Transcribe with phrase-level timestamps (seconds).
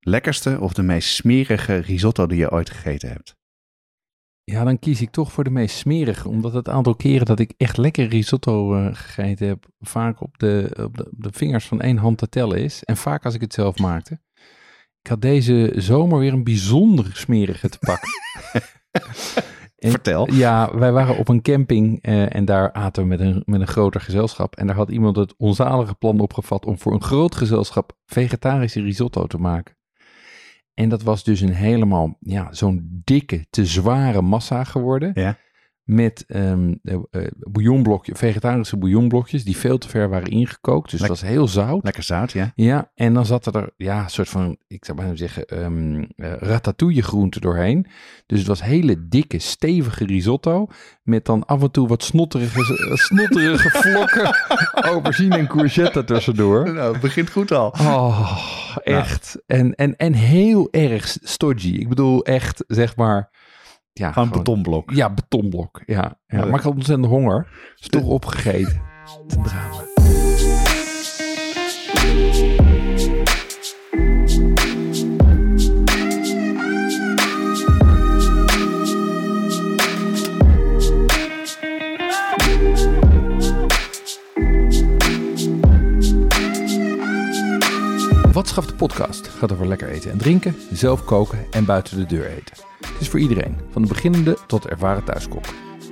[0.00, 3.38] lekkerste of de meest smerige risotto die je ooit gegeten hebt?
[4.44, 7.52] Ja, dan kies ik toch voor de meest smerige, omdat het aantal keren dat ik
[7.56, 11.80] echt lekker risotto eh, gegeten heb, vaak op de, op, de, op de vingers van
[11.80, 12.84] één hand te tellen is.
[12.84, 14.20] En vaak als ik het zelf maakte.
[15.02, 18.08] Ik had deze zomer weer een bijzonder smerige te pakken.
[19.78, 20.32] En- Vertel.
[20.32, 23.66] Ja, wij waren op een camping eh, en daar aten we met een, met een
[23.66, 24.56] groter gezelschap.
[24.56, 29.26] En daar had iemand het onzalige plan opgevat om voor een groot gezelschap vegetarische risotto
[29.26, 29.74] te maken.
[30.80, 35.10] En dat was dus een helemaal, ja, zo'n dikke, te zware massa geworden.
[35.14, 35.36] Ja.
[35.84, 36.24] Met
[37.38, 40.90] bouillonblokjes, vegetarische bouillonblokjes die veel te ver waren ingekookt.
[40.90, 41.84] Dus Lek- het was heel zout.
[41.84, 42.52] Lekker zout, ja.
[42.54, 47.02] Ja, en dan zat er ja, een soort van, ik zou bijna zeggen, eh, ratatouille
[47.02, 47.86] groente doorheen.
[48.26, 50.66] Dus het was hele dikke, stevige risotto.
[51.02, 52.60] Met dan af en toe wat snotterige,
[53.08, 54.36] snotterige vlokken
[54.90, 56.72] aubergine en courgette tussendoor.
[56.72, 57.68] Nou, het begint goed al.
[57.68, 58.36] Oh,
[58.82, 59.42] echt.
[59.46, 61.74] En, en, en heel erg stodgy.
[61.74, 63.30] Ik bedoel echt, zeg maar...
[63.92, 64.90] Ja, Gewoon een betonblok.
[64.90, 65.82] Ja, betonblok.
[65.86, 66.44] Ja, ja.
[66.44, 67.48] Maar ik had ontzettend honger.
[67.78, 68.82] Is toch opgegeten.
[69.26, 69.88] Te drama.
[88.32, 89.28] Wat schaft de podcast?
[89.28, 92.69] Gaat over lekker eten en drinken, zelf koken en buiten de deur eten.
[92.80, 95.44] Het is voor iedereen, van de beginnende tot de ervaren thuiskok.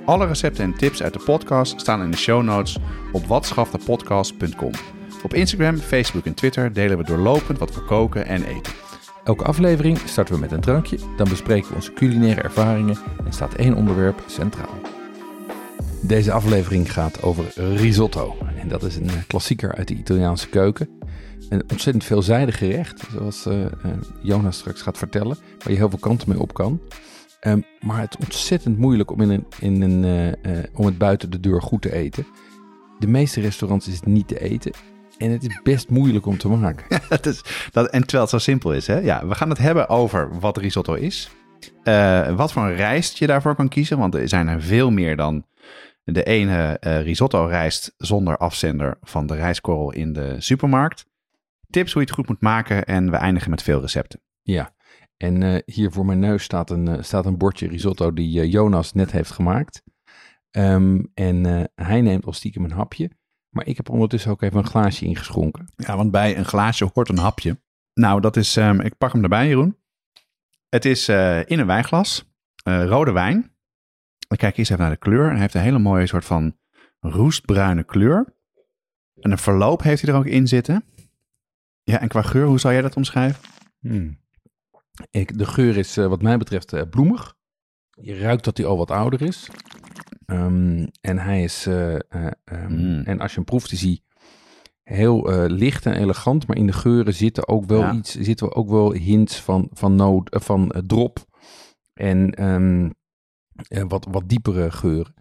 [0.05, 2.79] Alle recepten en tips uit de podcast staan in de show notes
[3.13, 4.73] op watschaftepodcast.com.
[5.23, 8.73] Op Instagram, Facebook en Twitter delen we doorlopend wat we koken en eten.
[9.25, 13.55] Elke aflevering starten we met een drankje, dan bespreken we onze culinaire ervaringen en staat
[13.55, 14.75] één onderwerp centraal.
[16.01, 18.37] Deze aflevering gaat over risotto.
[18.57, 20.98] En dat is een eh, klassieker uit de Italiaanse keuken.
[21.49, 23.67] Een ontzettend veelzijdig gerecht, zoals eh,
[24.21, 26.81] Jonas straks gaat vertellen, waar je heel veel kanten mee op kan.
[27.41, 30.05] Ehm, maar het is ontzettend moeilijk om, in een, in een,
[30.43, 32.27] eh, om het buiten de deur goed te eten.
[32.99, 34.73] De meeste restaurants is het niet te eten.
[35.19, 37.01] En het is best moeilijk om te maken.
[37.09, 38.87] dat is, dat, en terwijl het zo simpel is.
[38.87, 38.99] Hè?
[38.99, 41.31] Ja, we gaan het hebben over wat risotto is.
[42.37, 43.99] Wat voor rijst je daarvoor kan kiezen.
[43.99, 45.45] Want er zijn er veel meer dan
[46.05, 51.08] de ene risotto rijst zonder afzender van de rijstkorrel in de supermarkt.
[51.71, 52.85] Tips hoe je het goed moet maken.
[52.85, 54.21] En we eindigen met veel recepten.
[54.43, 54.75] Ja,
[55.19, 58.53] en eh, hier voor mijn neus staat een, eh, staat een bordje risotto die eh,
[58.53, 59.83] Jonas net heeft gemaakt.
[60.51, 63.11] Ehm, en hij neemt al stiekem een hapje.
[63.49, 65.73] Maar ik heb ondertussen ook even een glaasje ingeschonken.
[65.77, 67.61] Ja, want bij een glaasje hoort een hapje.
[67.95, 69.77] Nou, dat is, ehm, ik pak hem erbij, Jeroen.
[70.69, 72.33] Het is in een wijnglas,
[72.65, 73.57] rode wijn.
[74.29, 75.31] Ik kijk eerst even naar de kleur.
[75.31, 76.57] Hij heeft een hele mooie soort van
[77.01, 78.35] roestbruine kleur.
[79.21, 80.85] En een verloop heeft hij er ook in zitten.
[81.89, 83.43] Ja, en qua geur, hoe zou jij dat omschrijven?
[83.81, 84.19] Hmm.
[85.11, 87.35] Ik, de geur is eh, wat mij betreft eh, bloemig.
[88.01, 89.49] Je ruikt dat hij al wat ouder is.
[90.27, 92.01] Ehm, en hij is, eh, eh,
[92.45, 93.03] ehm, Mm.
[93.05, 94.01] en als je hem proeft, is hij
[94.83, 96.47] heel licht en elegant.
[96.47, 97.93] Maar in de geuren zitten ook wel Ja.
[97.95, 101.27] iets, zitten ook wel hints van, van, noot, eh, van drop.
[101.95, 102.91] En ehm,
[103.69, 105.15] eh, wat, wat diepere geuren.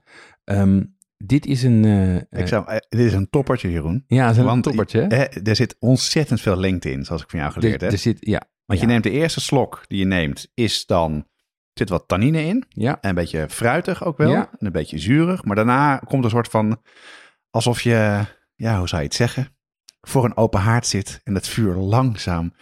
[1.17, 4.03] Ehm, dit is een, eh, Ik eh, zou, eh, dit is een toppertje, Jeroen.
[4.07, 5.01] ja, het is een toppertje.
[5.01, 7.91] Eh, er zit ontzettend veel lengte in, zoals ik van jou geleerd Er, heb.
[7.91, 11.27] er zit, ja, Want je neemt de eerste slok die je neemt, is dan,
[11.73, 12.63] zit wat tannine in.
[12.69, 14.29] ja, En een beetje fruitig ook wel.
[14.31, 14.49] Ja.
[14.59, 15.43] En een beetje zuurig.
[15.43, 16.81] Maar daarna komt een soort van...
[17.49, 19.55] Alsof je, ja, hoe zou je het zeggen?
[20.01, 22.53] Voor een open haard zit en het vuur langzaam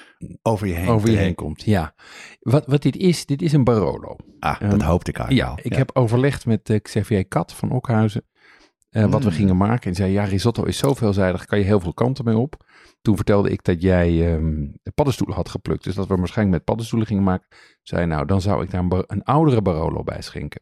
[0.42, 1.64] over je heen over je heen komt.
[1.64, 1.96] Ja.
[2.40, 4.16] Wat, wat dit is, dit is een Barolo.
[4.40, 5.32] Ah, Ehm, dat hoopte ik al.
[5.32, 8.26] Ja, ik heb overlegd met uh, Xavier Kat van Okhuizen.
[9.04, 9.36] Eh, wat we Mm.
[9.36, 9.90] gingen maken.
[9.90, 12.66] En zei, ja, risotto is zo veelzijdig, kan je heel veel kanten mee op.
[13.02, 15.84] Toen vertelde ik dat jij ehm, paddenstoelen had geplukt.
[15.84, 17.48] Dus dat we waarschijnlijk met paddenstoelen gingen maken.
[17.84, 20.62] Zei, nou, dan zou ik daar een, oudere Barolo bij schenken.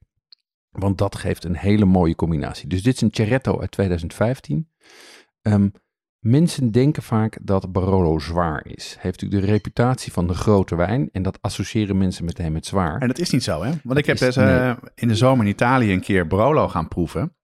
[0.70, 2.68] Want dat geeft een hele mooie combinatie.
[2.70, 4.70] Dus dit is een Ceretto uit 2015.
[5.42, 5.70] Ehm,
[6.20, 8.98] mensen denken vaak dat Barolo zwaar is.
[9.00, 11.10] Heeft natuurlijk de reputatie van de grote wijn.
[11.12, 13.02] En dat associëren mensen meteen met zwaar.
[13.02, 13.72] En dat is niet zo, hè?
[13.84, 16.88] Want ik heb is- dus eh, in de zomer in Italië een keer Barolo gaan
[16.88, 17.36] proeven.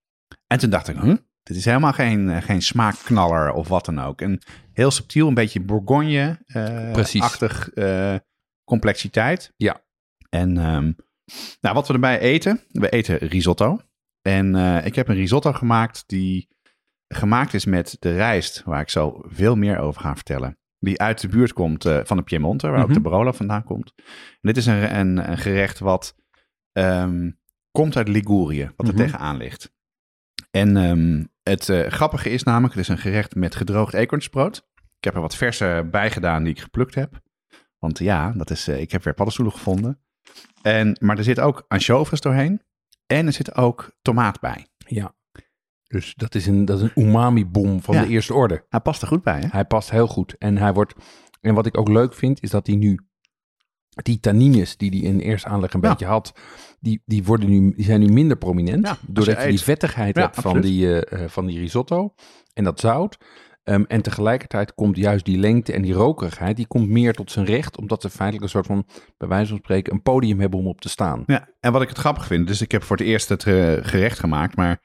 [0.51, 1.16] En toen dacht ik, huh?
[1.44, 4.22] Dit is helemaal geen, eh, geen smaakknaller of wat dan ook.
[4.22, 4.42] En
[4.74, 8.16] heel subtiel, een beetje Bourgogne-achtig uh,
[8.63, 9.54] complexiteit.
[9.57, 9.84] Ja.
[10.30, 10.96] En um,
[11.62, 13.80] nou, wat we erbij eten, we eten risotto.
[14.22, 16.48] En uh, ik heb een risotto gemaakt die
[17.07, 20.57] gemaakt is met de rijst, waar ik zo veel meer over ga vertellen.
[20.80, 22.90] Die uit de buurt komt van de Piemonte, waar mm -hmm.
[22.90, 23.94] ook de Barolo vandaan komt.
[23.96, 24.04] En
[24.42, 26.16] dit is een, een, een gerecht wat
[26.72, 27.40] um,
[27.72, 29.10] komt uit Ligurië, wat er mm -hmm.
[29.10, 29.78] tegenaan ligt.
[30.51, 34.68] En um, het uh, grappige is namelijk, het is een gerecht met gedroogd eekhoornsbrood.
[34.75, 37.22] Ik heb er wat verse bij gedaan die ik geplukt heb.
[37.78, 40.01] Want ja, dat is, uh, ik heb weer paddenstoelen gevonden.
[40.62, 42.62] En, maar er zit ook anchovies doorheen.
[43.06, 44.68] En er zit ook tomaat bij.
[44.78, 45.16] Ja.
[45.84, 48.01] Dus dat is een, dat is een umami-bom van ja.
[48.01, 48.66] de eerste orde.
[48.69, 49.48] Hij past er goed bij, hè?
[49.48, 50.38] Hij past heel goed.
[50.38, 50.94] En hij wordt.
[51.42, 53.00] En wat ik ook leuk vind, is dat hij nu.
[54.04, 55.90] Die tannines die hij in eerste aanleg een ja.
[55.90, 56.34] beetje had,
[56.80, 58.88] die, die, worden nu, die zijn nu minder prominent.
[58.88, 62.13] Ja, doordat je, je die vettigheid hebt van die, uh, van die risotto
[62.54, 63.18] en dat zout.
[63.63, 67.46] Um, en tegelijkertijd komt juist die lengte en die rokerigheid, die komt meer tot zijn
[67.46, 68.86] recht, omdat ze feitelijk een soort van,
[69.18, 71.24] bij wijze van spreken, een podium hebben om op te staan.
[71.25, 73.74] Ja, en wat ik het grappig vind, dus ik heb voor het eerst het uh,
[73.81, 74.81] gerecht gemaakt, maar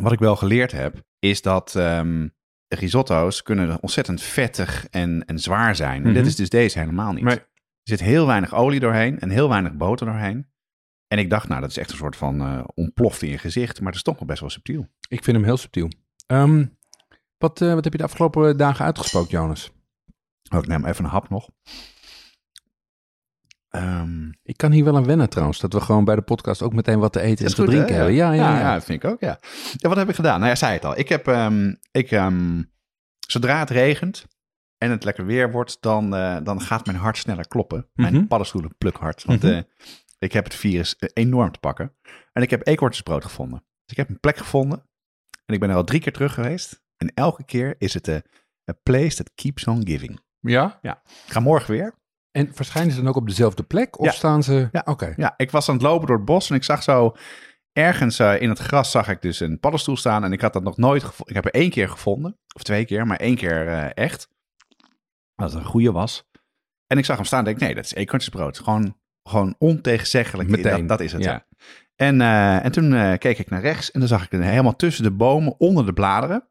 [0.00, 2.34] wat ik wel geleerd heb, is dat um,
[2.68, 5.94] risotto's kunnen ontzettend vettig en, en zwaar zijn.
[5.94, 6.14] En mm -hmm.
[6.14, 7.48] dit is dus deze helemaal niet.
[7.90, 10.46] Er zit heel weinig olie doorheen en heel weinig boter doorheen.
[11.06, 13.78] En ik dacht, nou, dat is echt een soort van uh, ontploft in je gezicht,
[13.78, 14.86] maar het is toch nog best wel subtiel.
[15.08, 15.90] Ik vind hem heel subtiel.
[16.26, 16.76] Um,
[17.38, 19.70] wat, uh, wat heb je de afgelopen dagen uitgesproken, Jonas?
[20.52, 21.48] Oh, ik neem even een hap nog.
[23.70, 26.72] Um, ik kan hier wel aan wennen trouwens, dat we gewoon bij de podcast ook
[26.72, 27.94] meteen wat te eten en te drinken hè?
[27.94, 28.14] hebben.
[28.14, 29.38] Ja, ja, ja, ja, dat vind ik ook, ja.
[29.76, 29.88] ja.
[29.88, 30.38] Wat heb ik gedaan?
[30.38, 30.98] Nou ja, zei het al.
[30.98, 32.70] Ik heb, um, ik, um,
[33.26, 34.26] zodra het regent
[34.82, 37.78] en het lekker weer wordt, dan, uh, dan gaat mijn hart sneller kloppen.
[37.78, 38.12] Mm -hmm.
[38.12, 39.24] Mijn paddenstoelen plukhard.
[39.24, 39.58] Want mm -hmm.
[39.58, 39.64] uh,
[40.18, 41.96] ik heb het virus enorm te pakken.
[42.32, 43.58] En ik heb eekhoornsbrood gevonden.
[43.58, 44.88] Dus ik heb een plek gevonden.
[45.46, 46.82] En ik ben er al drie keer terug geweest.
[46.96, 48.22] En elke keer is het a,
[48.70, 50.20] a place that keeps on giving.
[50.40, 50.78] Ja?
[50.82, 51.02] Ja.
[51.26, 51.94] Ik ga morgen weer.
[52.30, 53.98] En verschijnen ze dan ook op dezelfde plek?
[53.98, 54.12] Of ja.
[54.12, 54.68] staan ze...
[54.72, 54.80] Ja.
[54.80, 54.90] Oké.
[54.90, 55.14] Okay.
[55.16, 57.16] Ja, ik was aan het lopen door het bos en ik zag zo...
[57.72, 60.24] Ergens uh, in het gras zag ik dus een paddenstoel staan.
[60.24, 61.36] En ik had dat nog nooit gevonden.
[61.36, 62.38] Ik heb er één keer gevonden.
[62.54, 64.28] Of twee keer, maar één keer uh, echt.
[65.40, 66.28] Dat het een goede was.
[66.86, 68.58] En ik zag hem staan en denk nee, dat is eekhoornsbrood.
[68.58, 70.48] Gewoon, gewoon ontegenzeggelijk.
[70.48, 70.86] Meteen.
[70.86, 71.46] Dat, dat is het, ja.
[71.96, 74.76] En, uh, en toen uh, keek ik naar rechts en dan zag ik het helemaal
[74.76, 76.48] tussen de bomen, onder de bladeren.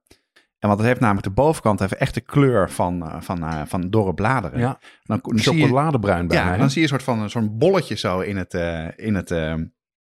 [0.59, 3.89] En want het heeft namelijk de bovenkant heeft echt de kleur van, uh, van, van
[3.89, 4.59] dorre bladeren.
[4.59, 8.19] Ja, dan, dan chocoladebruin bij Ja, dan zie je een soort van zo'n bolletje zo
[8.19, 8.53] in het,
[8.95, 9.31] in het,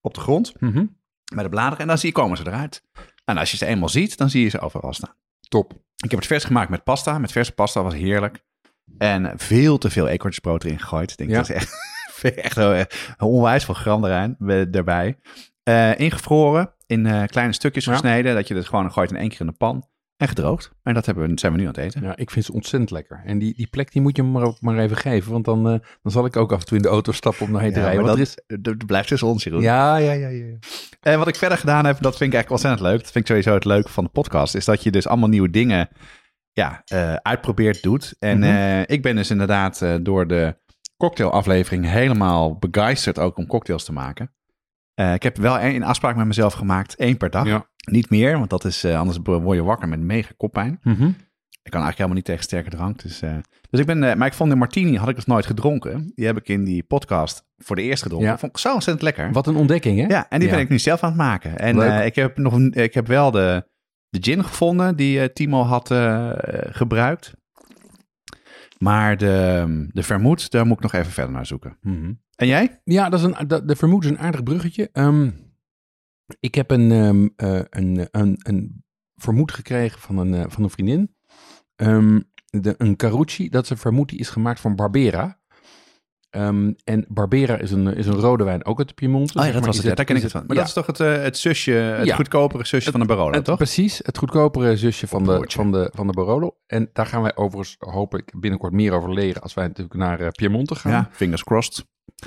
[0.00, 0.60] op de grond.
[0.60, 0.96] Mm -hmm.
[1.34, 1.78] Bij de bladeren.
[1.78, 2.84] En dan zie je, komen ze eruit.
[3.24, 5.14] En als je ze eenmaal ziet, dan zie je ze overal staan.
[5.48, 5.72] Top.
[5.96, 7.18] Ik heb het vers gemaakt met pasta.
[7.18, 8.44] Met verse pasta was heerlijk.
[8.98, 11.10] En veel te veel eekhoornsbrood erin gegooid.
[11.10, 11.36] Ik denk, ja.
[11.36, 11.72] dat is echt,
[12.46, 12.86] echt een,
[13.18, 14.36] onwijs veel gram erin,
[14.72, 15.18] erbij.
[15.64, 17.92] Uh, ingevroren, in uh, kleine stukjes ja.
[17.92, 18.34] gesneden.
[18.34, 19.86] Dat je het gewoon gooit in één keer in de pan.
[20.18, 20.72] En gedroogd.
[20.82, 22.02] En dat hebben we, zijn we nu aan het eten.
[22.02, 23.22] Ja, ik vind ze ontzettend lekker.
[23.24, 25.32] En die, die plek die moet je me maar, maar even geven.
[25.32, 27.52] Want dan, uh, dan zal ik ook af en toe in de auto stappen om
[27.52, 28.04] naar heen te ja, rijden.
[28.04, 28.38] Maar dat, is...
[28.60, 29.62] dat blijft tussen ons, Jeroen.
[29.62, 30.44] Ja, ja, ja, ja.
[31.00, 33.02] En wat ik verder gedaan heb, dat vind ik eigenlijk ontzettend leuk.
[33.02, 34.54] Dat vind ik sowieso het leuke van de podcast.
[34.54, 35.88] Is dat je dus allemaal nieuwe dingen
[36.58, 38.14] ja, uh, uitprobeert, doet.
[38.18, 38.52] En mm -hmm.
[38.52, 40.56] uh, ik ben dus inderdaad uh, door de
[40.96, 44.32] cocktailaflevering helemaal begeisterd ook om cocktails te maken.
[45.14, 47.46] Ik heb wel een afspraak met mezelf gemaakt, één per dag.
[47.46, 47.66] Ja.
[47.90, 50.78] Niet meer, want dat is anders word je wakker met mega koppijn.
[50.82, 51.16] Mm -hmm.
[51.62, 53.02] Ik kan eigenlijk helemaal niet tegen sterke drank.
[53.02, 53.22] Dus,
[53.70, 56.12] dus ik ben, maar ik vond de martini had ik dus nooit gedronken.
[56.14, 58.28] Die heb ik in die podcast voor de eerst gedronken.
[58.28, 58.38] Ja.
[58.38, 59.32] Vond ik zo ontzettend lekker.
[59.32, 60.06] Wat een ontdekking, hè?
[60.06, 60.54] Ja, en die ja.
[60.54, 61.58] ben ik nu zelf aan het maken.
[61.58, 63.66] En ik heb nog, ik heb wel de,
[64.08, 65.88] de gin gevonden die Timo had
[66.74, 67.36] gebruikt.
[68.78, 71.76] Maar de, de vermoed, daar moet ik nog even verder naar zoeken.
[71.80, 72.20] Mm -hmm.
[72.34, 72.80] En jij?
[72.84, 74.90] Ja, dat is een, de, de vermoed is een aardig bruggetje.
[74.92, 75.48] Um,
[76.40, 78.84] ik heb een, um, uh, een, een, een
[79.14, 81.14] vermoed gekregen van een, uh, van een vriendin.
[81.76, 85.37] Um, de, een Carucci, dat is een vermoed die is gemaakt van Barbera.
[86.38, 89.38] Um, en Barbera is een, is een rode wijn, ook uit de Piemonte.
[89.38, 90.40] Oh ja, dat was het, ja, daar ken ik het van.
[90.46, 90.62] Maar ja.
[90.62, 92.14] dat is toch het, uh, het zusje, het ja.
[92.14, 93.56] goedkopere zusje het, van de Barolo, het, toch?
[93.56, 96.56] Precies, het goedkopere zusje van de, van, de, van de Barolo.
[96.66, 100.20] En daar gaan wij overigens, hoop ik, binnenkort meer over leren als wij natuurlijk naar
[100.20, 100.92] uh, Piemonte gaan.
[100.92, 101.86] Ja, fingers crossed.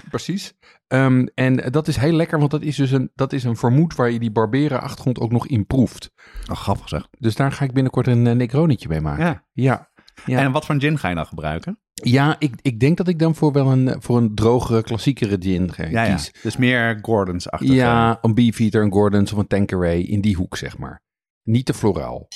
[0.09, 0.53] Precies.
[0.87, 3.95] Um, en dat is heel lekker, want dat is dus een, dat is een vermoed
[3.95, 6.11] waar je die Barbera achtergrond ook nog in proeft.
[6.51, 7.07] Oh, grappig zeg.
[7.19, 9.25] Dus daar ga ik binnenkort een uh, Negronietje mee maken.
[9.25, 9.43] Ja.
[9.53, 9.89] ja.
[10.25, 10.39] Ja.
[10.39, 11.79] En wat voor gin ga je dan gebruiken?
[12.03, 15.73] Ja, ik, ik denk dat ik dan voor wel een, voor een drogere, klassiekere gin
[15.73, 16.25] ga ja, kies.
[16.25, 16.39] Ja.
[16.41, 17.73] Dus meer Gordons-achtig.
[17.73, 21.01] Ja, een Beefeater, een Gordons of een Tanqueray in die hoek, zeg maar.
[21.43, 22.27] Niet te floraal.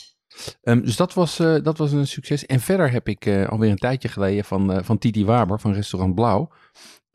[0.62, 2.46] Um, dus dat was, uh, dat was een succes.
[2.46, 5.74] En verder heb ik uh, alweer een tijdje geleden van, uh, van Titi Waber van
[5.74, 6.52] restaurant Blauw...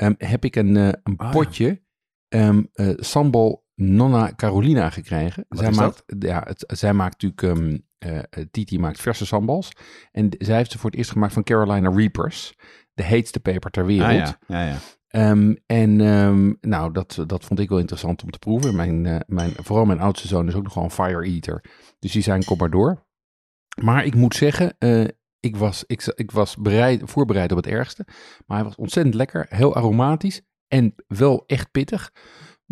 [0.03, 1.83] Um, heb ik een, een Ah, potje
[2.29, 5.45] um, sambal Nonna Carolina gekregen.
[5.49, 9.73] Wat zij, maakt, ja, het, zij maakt natuurlijk, ehm, eh, eh, Titi maakt verse sambals.
[10.13, 12.55] En zij heeft ze voor het eerst gemaakt van Carolina Reapers.
[12.95, 14.11] De heetste peper ter wereld.
[14.11, 14.39] Ah, ja.
[14.47, 14.77] Ja, ja.
[15.09, 18.77] Ehm, en ehm, nou, dat, dat vond ik wel interessant om te proeven.
[18.77, 21.65] Mijn, eh, mijn, vooral mijn oudste zoon is ook nog een fire eater.
[21.99, 23.07] Dus die zijn kom maar door.
[23.83, 24.77] Maar ik moet zeggen,
[25.41, 28.05] ik was, ik, ik was bereid, voorbereid op het ergste.
[28.47, 32.13] Maar hij was ontzettend lekker, heel aromatisch en wel echt pittig.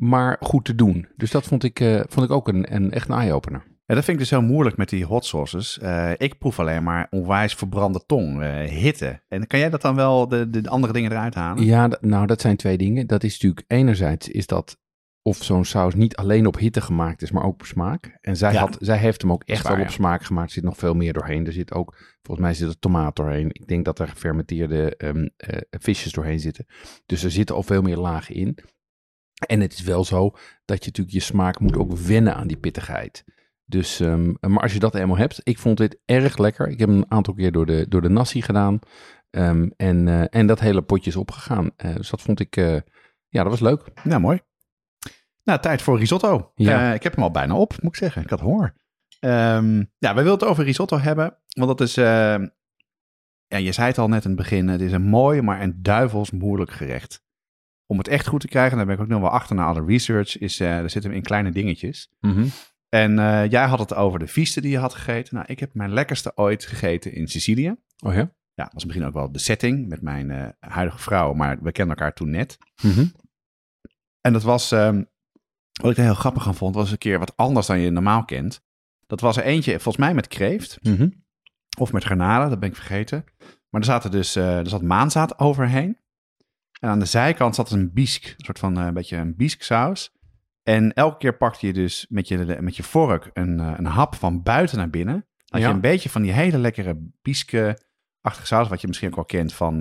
[0.01, 1.09] Maar goed te doen.
[1.17, 3.63] Dus dat vond ik, eh, vond ik ook een, een echt een eye-opener.
[3.85, 5.79] Ja, dat vind ik dus heel moeilijk met die hot sauces.
[5.79, 9.23] Eh, ik proef alleen maar onwijs verbrande tong, eh, hitte.
[9.29, 11.65] En kan jij dat dan wel, de, de andere dingen eruit halen?
[11.65, 13.07] Ja, nou, dat zijn twee dingen.
[13.07, 14.79] Dat is natuurlijk, enerzijds is dat
[15.23, 18.19] of zo'n saus niet alleen op hitte gemaakt is, maar ook op smaak.
[18.21, 18.61] En zij, Ja.
[18.61, 19.95] had, zij heeft hem ook echt waar, wel op ja.
[19.95, 20.49] smaak gemaakt.
[20.49, 21.47] Er zit nog veel meer doorheen.
[21.47, 23.49] Er zit ook, volgens mij zit er tomaat doorheen.
[23.53, 26.67] Ik denk dat er gefermenteerde ehm, eh, visjes doorheen zitten.
[27.07, 28.59] Dus er zitten al veel meer lagen in.
[29.47, 30.31] En het is wel zo
[30.65, 33.25] dat je natuurlijk je smaak moet ook wennen aan die pittigheid.
[33.65, 36.69] Dus, ehm, maar als je dat eenmaal hebt, ik vond dit erg lekker.
[36.69, 38.79] Ik heb hem een aantal keer door de, door de nasi gedaan.
[39.31, 41.71] Ehm, en, eh, en dat hele potje is opgegaan.
[41.77, 42.75] Eh, dus dat vond ik, eh,
[43.29, 43.85] ja, dat was leuk.
[44.05, 44.41] Nou, mooi.
[45.45, 46.53] Nou, tijd voor risotto.
[46.55, 46.93] Ja.
[46.93, 48.23] Ik heb hem al bijna op, moet ik zeggen.
[48.23, 48.75] Ik had honger.
[49.21, 51.37] Ehm, ja, wij willen het over risotto hebben.
[51.47, 55.09] Want dat is, ja, je zei het al net in het begin, het is een
[55.09, 57.23] mooi, maar een duivels moeilijk gerecht.
[57.91, 59.85] Om het echt goed te krijgen, daar ben ik ook nog wel achter na alle
[59.85, 62.11] research, is, eh er zitten in kleine dingetjes.
[62.89, 65.35] En eh, jij had het over de vieste die je had gegeten.
[65.35, 67.77] Nou, ik heb mijn lekkerste ooit gegeten in Sicilië.
[68.05, 68.33] Oh ja?
[68.55, 71.97] Ja, was misschien ook wel de setting met mijn eh, huidige vrouw, maar we kenden
[71.97, 72.59] elkaar toen net.
[72.83, 73.05] Mhm.
[74.21, 75.03] En dat was, ehm,
[75.83, 78.25] wat ik er heel grappig aan vond, was een keer wat anders dan je normaal
[78.25, 78.61] kent.
[79.07, 81.09] Dat was er eentje, volgens mij met kreeft Mhm.
[81.79, 83.25] of met garnalen, dat ben ik vergeten.
[83.71, 85.99] Maar er, zaten dus, eh, er zat maanzaad overheen.
[86.81, 89.63] En aan de zijkant zat een bisk, een soort van eh, een beetje een bisk
[89.63, 90.17] saus.
[90.63, 94.15] En elke keer pakte je dus met je, met je vork een, eh, een hap
[94.15, 95.15] van buiten naar binnen.
[95.15, 95.69] Dan had Ja.
[95.69, 99.53] je een beetje van die hele lekkere biske-achtige saus, wat je misschien ook wel kent
[99.55, 99.81] van...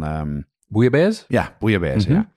[0.70, 1.26] Bouillabaisse?
[1.28, 2.18] ja, bouillabaisse, Mhm.
[2.20, 2.32] ja.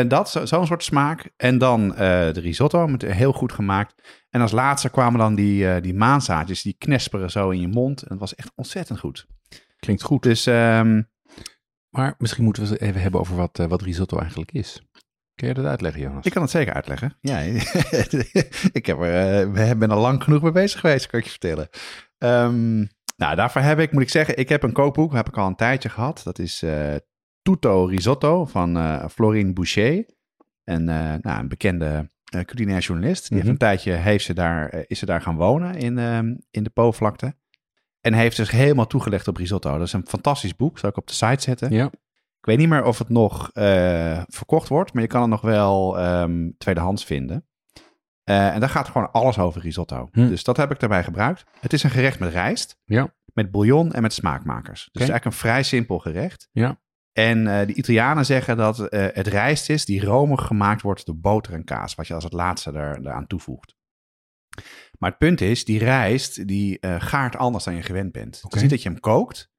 [0.00, 1.30] Eh, dat, zo- zo'n soort smaak.
[1.36, 3.94] En dan de risotto, met, heel goed gemaakt.
[4.30, 8.02] En als laatste kwamen dan die, die maanzaadjes, die knesperen zo in je mond.
[8.02, 9.26] En het was echt ontzettend goed.
[9.78, 10.22] Klinkt goed.
[10.22, 11.02] Dus ehm,
[11.90, 14.82] Maar misschien moeten we het even hebben over wat, eh, wat risotto eigenlijk is.
[15.34, 16.24] Kun je dat uitleggen, Jonas?
[16.26, 17.16] ik kan het zeker uitleggen.
[17.20, 17.38] Ja,
[18.80, 21.30] ik heb er, eh, we ben er lang genoeg mee bezig geweest, kan ik je
[21.30, 21.68] vertellen.
[22.18, 22.78] Ehm,
[23.16, 25.56] nou, daarvoor heb ik, moet ik zeggen, ik heb een kookboek, heb ik al een
[25.56, 26.20] tijdje gehad.
[26.24, 26.94] Dat is eh
[27.42, 30.04] Tutto Risotto van eh Florine Boucher.
[30.64, 33.20] En eh, nou, een bekende eh, culinair journalist.
[33.28, 33.52] Die heeft Mhm.
[33.52, 36.70] een tijdje heeft ze daar, eh, is ze daar gaan wonen in, ehm, in de
[36.70, 37.34] Po-vlakte.
[38.00, 39.78] En heeft zich helemaal toegelegd op risotto.
[39.78, 41.70] Dat is een fantastisch boek, zal ik op de site zetten.
[41.72, 41.84] Ja.
[42.38, 45.40] Ik weet niet meer of het nog eh, verkocht wordt, maar je kan het nog
[45.40, 47.46] wel ehm, tweedehands vinden.
[48.24, 50.08] Eh, en daar gaat gewoon alles over risotto.
[50.12, 50.28] Hm.
[50.28, 51.44] Dus dat heb ik daarbij gebruikt.
[51.60, 53.14] Het is een gerecht met rijst, Ja.
[53.34, 54.78] met bouillon en met smaakmakers.
[54.84, 56.48] Dus het is eigenlijk een vrij simpel gerecht.
[56.52, 56.80] Ja.
[57.12, 61.52] En eh, de Italianen zeggen dat het rijst is die romig gemaakt wordt door boter
[61.52, 63.74] en kaas, wat je als het laatste er, eraan toevoegt.
[64.98, 68.34] Maar het punt is, die rijst die eh, gaart anders dan je gewend bent.
[68.34, 68.56] Het Oké.
[68.56, 69.50] is niet dat je hem kookt,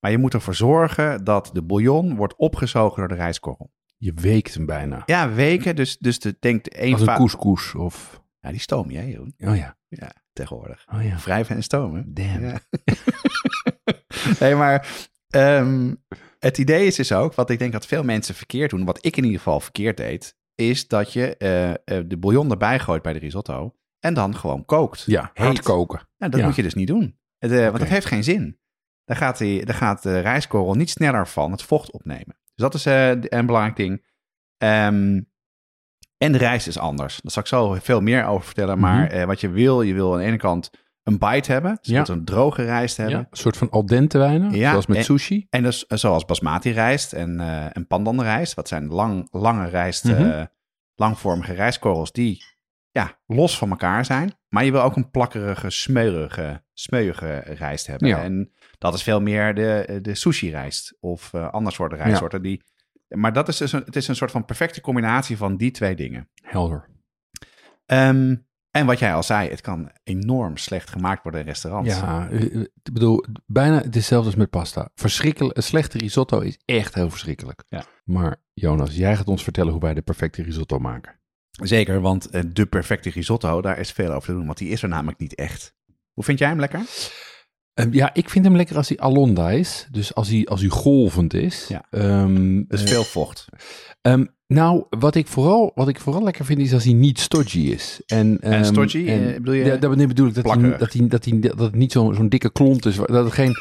[0.00, 3.72] maar je moet ervoor zorgen dat de bouillon wordt opgezogen door de rijstkorrel.
[3.96, 5.02] Je weekt hem bijna.
[5.06, 8.24] Ja, weken, dus, dus de, denkt één Als een couscous of...
[8.40, 9.34] Ja, die stoom jij, Jeroen.
[9.38, 9.76] Oh ja.
[9.88, 10.86] Ja, tegenwoordig.
[10.94, 11.16] Oh ja.
[11.16, 12.14] Wrijven en stomen.
[12.14, 12.44] Damn.
[12.44, 12.58] Ja.
[14.40, 15.94] nee, maar ehm,
[16.38, 19.16] het idee is dus ook, wat ik denk dat veel mensen verkeerd doen, wat ik
[19.16, 23.12] in ieder geval verkeerd deed, is dat je eh, eh, de bouillon erbij gooit bij
[23.12, 23.74] de risotto
[24.06, 25.02] en dan gewoon kookt.
[25.06, 25.62] Ja, hard Heet.
[25.62, 26.08] koken.
[26.16, 26.46] Ja, dat Ja.
[26.46, 27.18] moet je dus niet doen.
[27.38, 28.58] Het, eh, Want dat heeft geen zin.
[29.04, 32.36] Daar gaat, die, daar gaat de rijstkorrel niet sneller van het vocht opnemen.
[32.54, 34.04] Dus dat is eh, een belangrijk ding.
[34.56, 35.20] Ehm,
[36.18, 37.20] en de rijst is anders.
[37.22, 38.78] Daar zal ik zo veel meer over vertellen.
[38.78, 39.12] Maar Mhm.
[39.14, 40.70] eh, wat je wil, je wil aan de ene kant
[41.02, 41.70] een bite hebben.
[41.80, 42.04] Dus je Ja.
[42.08, 43.16] een droge rijst hebben.
[43.16, 45.46] Ja, een soort van al dente wijnen, Ja, zoals met en- sushi.
[45.50, 48.54] En dus zoals basmati rijst en, eh en pandan rijst.
[48.54, 50.44] Wat zijn lang, lange rijst, Mhm.
[50.94, 52.44] langvormige rijstkorrels die
[52.96, 54.32] ja, los van elkaar zijn.
[54.48, 58.08] Maar je wil ook een plakkerige, smeuige, smeuige rijst hebben.
[58.08, 58.22] Ja.
[58.22, 62.42] En dat is veel meer de, de sushi rijst of eh ander soort rijstsoorten.
[62.42, 62.62] Die,
[63.08, 65.96] maar dat is dus een, het is een soort van perfecte combinatie van die twee
[65.96, 66.28] dingen.
[66.42, 66.88] Helder.
[67.86, 68.34] Ehm,
[68.70, 71.96] en wat jij al zei, het kan enorm slecht gemaakt worden in restaurants.
[71.96, 74.90] Ja, eh, eh, ik bedoel, bijna hetzelfde als met pasta.
[74.94, 77.64] Verschrikkelijk, een slechte risotto is echt heel verschrikkelijk.
[77.68, 77.84] Ja.
[78.04, 81.20] Maar Jonas, jij gaat ons vertellen hoe wij de perfecte risotto maken.
[81.62, 84.82] Zeker, want eh, de perfecte risotto, daar is veel over te doen, want die is
[84.82, 85.74] er namelijk niet echt.
[86.12, 86.80] Hoe vind jij hem lekker?
[87.74, 89.86] Ehm, ja, ik vind hem lekker als hij alonda is.
[89.90, 91.66] Dus als hij, als hij golvend is.
[91.68, 91.84] Ja.
[91.90, 93.46] Ehm, Dus eh, veel vocht.
[94.00, 97.58] Ehm, nou, wat ik, vooral, wat ik vooral lekker vind is als hij niet stodgy
[97.58, 98.00] is.
[98.06, 101.08] En, En stodgy, en- eh, bedoel je Ja, dat bedoel ik dat, hij, dat, hij,
[101.08, 102.96] dat, hij, dat het niet zo- zo'n dikke klont is.
[102.96, 103.54] Dat het geen,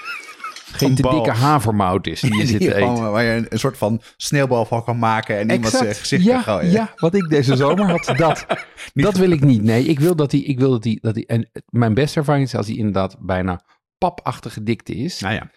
[0.75, 1.12] geen Een te bal.
[1.12, 3.12] dikke havermout is die je zit te eten.
[3.12, 6.34] waar je een, een soort van sneeuwbal van kan maken en iemand zijn gezicht ja,
[6.34, 6.72] kan gooien.
[6.72, 8.46] ja, wat ik deze zomer had, dat,
[8.94, 9.62] dat wil ik niet.
[9.63, 12.55] Nee, ik wil dat hij, ik wil dat hij, dat en mijn beste ervaring is
[12.55, 13.62] als hij inderdaad bijna
[13.98, 15.20] papachtige dikte is.
[15.20, 15.51] Nou ja,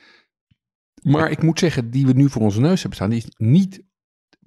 [1.02, 3.86] Maar ik moet zeggen, die we nu voor onze neus hebben staan, die is niet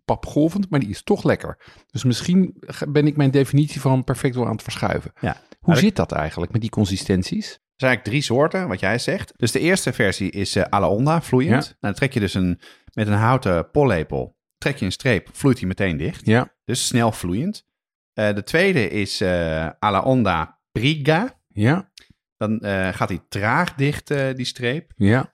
[0.06, 1.58] papgolvend, maar die is toch lekker.
[1.92, 5.12] Dus misschien ben ik mijn definitie van perfect wel aan het verschuiven.
[5.22, 5.38] Ja.
[5.50, 7.60] Hoe Maar zit dat eigenlijk met die consistenties?
[7.82, 9.34] Er zijn eigenlijk drie soorten, wat jij zegt.
[9.38, 11.52] Dus de eerste versie is eh à la onda, vloeiend.
[11.64, 11.70] Ja.
[11.70, 12.60] Nou, dan trek je dus een,
[12.94, 16.26] met een houten pollepel, trek je een streep, vloeit die meteen dicht.
[16.26, 17.66] Ja, Dus snel vloeiend.
[18.14, 21.40] Eh, de tweede is eh à la onda priga.
[21.48, 21.92] ja,
[22.38, 24.92] Dan eh, gaat die traag dicht, eh, die streep.
[24.96, 25.34] ja.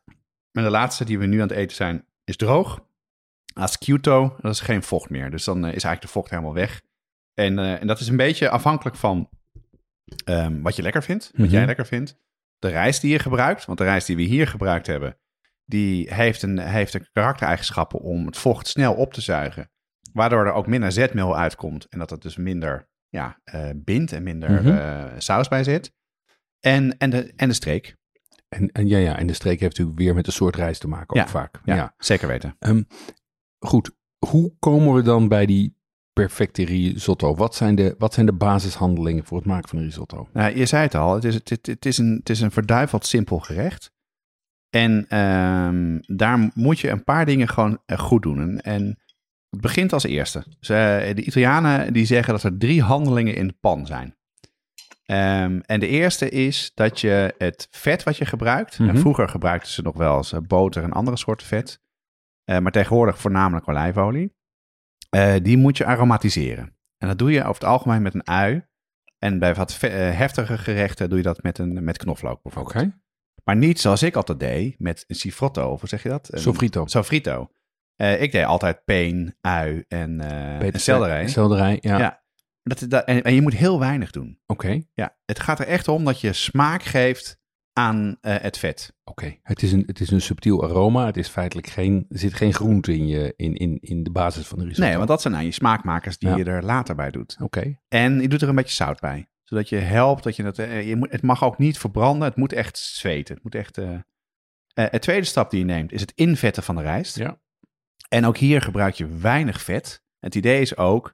[0.51, 2.86] En de laatste die we nu aan het eten zijn, is droog.
[3.54, 5.30] Asciutto, dat is geen vocht meer.
[5.32, 6.82] Dus dan eh, is eigenlijk de vocht helemaal weg.
[7.34, 9.30] En, eh, en dat is een beetje afhankelijk van
[10.25, 11.32] ehm, wat je lekker vindt.
[11.36, 11.56] Wat Mhm.
[11.56, 12.18] jij lekker vindt.
[12.60, 13.66] De rijst die je gebruikt.
[13.66, 15.18] Want de rijst die we hier gebruikt hebben,
[15.66, 19.72] die heeft een, heeft een karaktereigenschappen om het vocht snel op te zuigen.
[20.14, 21.86] Waardoor er ook minder zetmeel uitkomt.
[21.90, 24.68] En dat het dus minder ja, eh, bindt en minder Mhm.
[24.68, 25.94] eh, saus bij zit.
[26.60, 27.96] En, en, de, en de streek.
[28.50, 30.88] En, en, ja, ja, en de streek heeft natuurlijk weer met de soort rijst te
[30.88, 31.60] maken, ook Ja, vaak.
[31.64, 31.94] Ja, Ja.
[31.98, 32.56] zeker weten.
[32.60, 32.82] Ehm,
[33.60, 33.92] goed,
[34.26, 35.76] hoe komen we dan bij die
[36.22, 37.36] perfecte risotto?
[37.36, 40.28] Wat zijn, de, wat zijn de basishandelingen voor het maken van een risotto?
[40.34, 42.52] Nou, je zei het al, het is, het, het, het is, een, het is een
[42.52, 43.92] verduiveld simpel gerecht.
[44.70, 48.60] En ehm, daar moet je een paar dingen gewoon eh, goed doen.
[48.60, 49.00] En,
[49.50, 50.40] het begint als eerste.
[50.60, 50.68] Eh,
[51.16, 54.16] de Italianen die zeggen dat er drie handelingen in de pan zijn.
[55.06, 58.80] Ehm, en de eerste is dat je het vet wat je gebruikt.
[58.80, 58.90] Mhm.
[58.90, 61.80] En vroeger gebruikten ze nog wel eens eh, boter en andere soorten vet.
[62.62, 64.37] maar tegenwoordig voornamelijk olijfolie.
[65.10, 66.76] Eh, die moet je aromatiseren.
[66.98, 68.66] En dat doe je over het algemeen met een ui.
[69.20, 72.94] En bij wat eh, heftige gerechten doe je dat met, een, met knoflook Oké, bijvoorbeeld.
[73.44, 76.34] Maar niet zoals ik altijd deed met een cifrotto, of hoe zeg je dat?
[76.34, 76.86] Een- sofrito.
[76.86, 77.52] Sofrito.
[77.96, 81.28] Eh, ik deed altijd peen, ui en, eh en selderij.
[81.28, 81.98] Selderij, ja.
[81.98, 82.24] Ja.
[82.64, 84.40] Dat, dat, en, en je moet heel weinig doen.
[84.46, 87.40] Oké, Ja, het gaat er echt om dat je smaak geeft
[87.77, 88.94] aan eh, het vet.
[89.03, 89.37] oké.
[89.44, 91.05] Het, is een, het is een subtiel aroma.
[91.05, 94.48] Het is feitelijk geen, er zit geen groente in, je, in, in, in de basis
[94.48, 94.87] van de risotto.
[94.87, 96.35] Nee, want dat zijn nou je smaakmakers die Ja.
[96.35, 97.37] je er later bij doet.
[97.42, 99.29] Oké, En je doet er een beetje zout bij.
[99.44, 100.59] Zodat je helpt dat je het.
[100.59, 102.27] eh, je moet, het mag ook niet verbranden.
[102.27, 103.33] Het moet echt zweten.
[103.35, 103.75] Het moet echt.
[104.74, 107.18] het tweede stap die je neemt is het invetten van de rijst.
[107.18, 107.40] ja.
[108.09, 110.03] En ook hier gebruik je weinig vet.
[110.20, 111.13] Het idee is ook,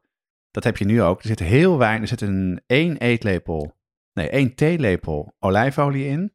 [0.52, 3.76] dat heb je nu ook, er zit heel weinig, er zit een 1 eetlepel,
[4.14, 6.33] nee 1 theelepel olijfolie in.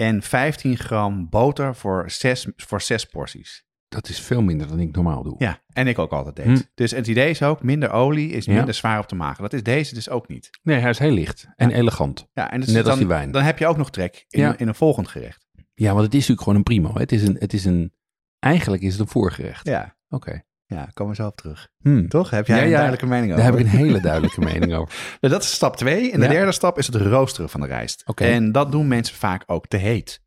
[0.00, 3.64] En 15 gram boter voor 6 voor zes porties.
[3.88, 5.34] Dat is veel minder dan ik normaal doe.
[5.38, 6.46] Ja, en ik ook altijd deed.
[6.46, 6.60] Hm.
[6.74, 8.52] Dus het idee is ook, minder olie is Ja.
[8.54, 9.36] minder zwaar op de maag.
[9.38, 10.50] Dat is deze dus ook niet.
[10.62, 11.74] Nee, hij is heel licht en Ja.
[11.76, 12.28] elegant.
[12.32, 13.30] Ja, en dus Net als dan, die wijn.
[13.30, 14.58] Dan heb je ook nog trek in, Ja.
[14.58, 15.46] in een volgend gerecht.
[15.74, 16.98] Ja, want het is natuurlijk gewoon een primo.
[16.98, 17.92] Het is een, het is een,
[18.38, 19.66] eigenlijk is het een voorgerecht.
[19.66, 20.42] Ja, Oké.
[20.76, 21.68] Ja komen we zo op terug.
[21.82, 22.08] Hmm.
[22.08, 22.30] Toch?
[22.30, 22.74] Heb jij Ja, een ja.
[22.74, 23.44] duidelijke mening over?
[23.44, 24.94] Daar heb ik een hele duidelijke mening over.
[25.20, 26.10] Nou, dat is stap 2.
[26.12, 26.32] En de Ja.
[26.32, 28.02] derde stap is het roosteren van de rijst.
[28.14, 30.22] En dat doen mensen vaak ook te heet.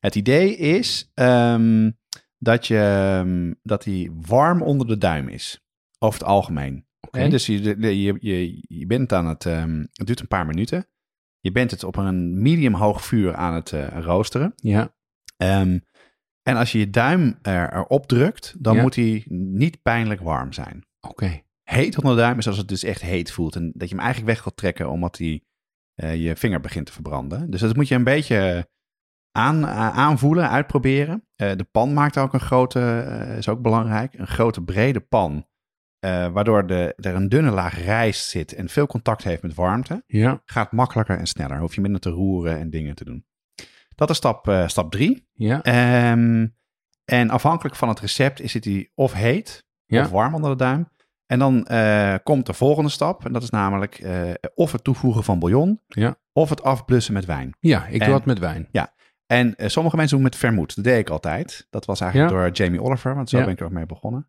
[0.00, 1.90] Het idee is ehm,
[2.38, 5.60] dat, je, ehm, dat die warm onder de duim is.
[5.98, 6.86] Over het algemeen.
[7.10, 9.46] Dus je, je, je, je bent aan het...
[9.46, 10.86] ehm, het duurt een paar minuten.
[11.40, 14.52] Je bent het op een medium hoog vuur aan het eh, roosteren.
[14.56, 14.94] Ja,
[16.42, 18.82] en als je je duim er, erop drukt, dan Ja.
[18.82, 21.40] moet die niet pijnlijk warm zijn oké.
[21.62, 23.56] heet onder de duim is als het dus echt heet voelt.
[23.56, 25.42] En dat je hem eigenlijk weg wilt trekken omdat hij
[25.94, 27.50] eh, je vinger begint te verbranden.
[27.50, 28.68] Dus dat moet je een beetje
[29.32, 31.26] aan, aanvoelen, uitproberen.
[31.34, 35.48] Eh, de pan maakt ook een grote, eh, is ook belangrijk, een grote brede pan.
[36.32, 40.02] waardoor de, er een dunne laag rijst zit en veel contact heeft met warmte.
[40.06, 41.58] Ja, Gaat makkelijker en sneller.
[41.58, 43.24] Hoef je minder te roeren en dingen te doen.
[44.00, 45.28] Dat is stap, eh, stap drie.
[45.32, 46.46] ja, Ehm,
[47.04, 50.02] en afhankelijk van het recept is het die of heet Ja.
[50.04, 50.88] of warm onder de duim.
[51.26, 53.24] En dan eh, komt de volgende stap.
[53.24, 55.80] En dat is namelijk eh, of het toevoegen van bouillon.
[55.86, 56.16] Ja.
[56.32, 57.56] Of het afblussen met wijn.
[57.60, 57.86] ja.
[57.86, 58.68] Ik En- doe dat met wijn.
[59.26, 60.74] En eh, sommige mensen doen het met vermoed.
[60.74, 61.66] Dat deed ik altijd.
[61.70, 63.14] Dat was eigenlijk door Jamie Oliver.
[63.14, 63.44] Want zo Ja.
[63.44, 64.28] ben ik er ook mee begonnen.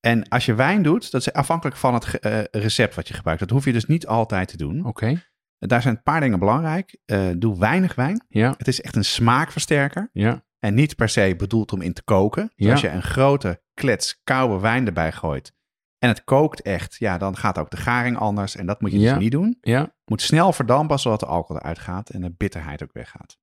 [0.00, 2.18] En als je wijn doet, dat is afhankelijk van het
[2.50, 3.40] recept wat je gebruikt.
[3.40, 4.84] Dat hoef je dus niet altijd te doen.
[4.84, 5.22] Oké.
[5.58, 6.98] Daar zijn een paar dingen belangrijk.
[7.04, 8.24] Eh, doe weinig wijn.
[8.28, 10.10] Ja, Het is echt een smaakversterker.
[10.12, 12.42] ja, En niet per se bedoeld om in te koken.
[12.56, 12.70] Dus Ja.
[12.72, 15.52] als je een grote klets koude wijn erbij gooit
[15.98, 18.56] en het kookt echt, ja, dan gaat ook de garing anders.
[18.56, 19.12] En dat moet je Ja.
[19.14, 19.58] dus niet doen.
[19.60, 19.96] ja.
[20.04, 23.38] Moet snel verdampen zodat de alcohol eruit gaat en de bitterheid ook weggaat.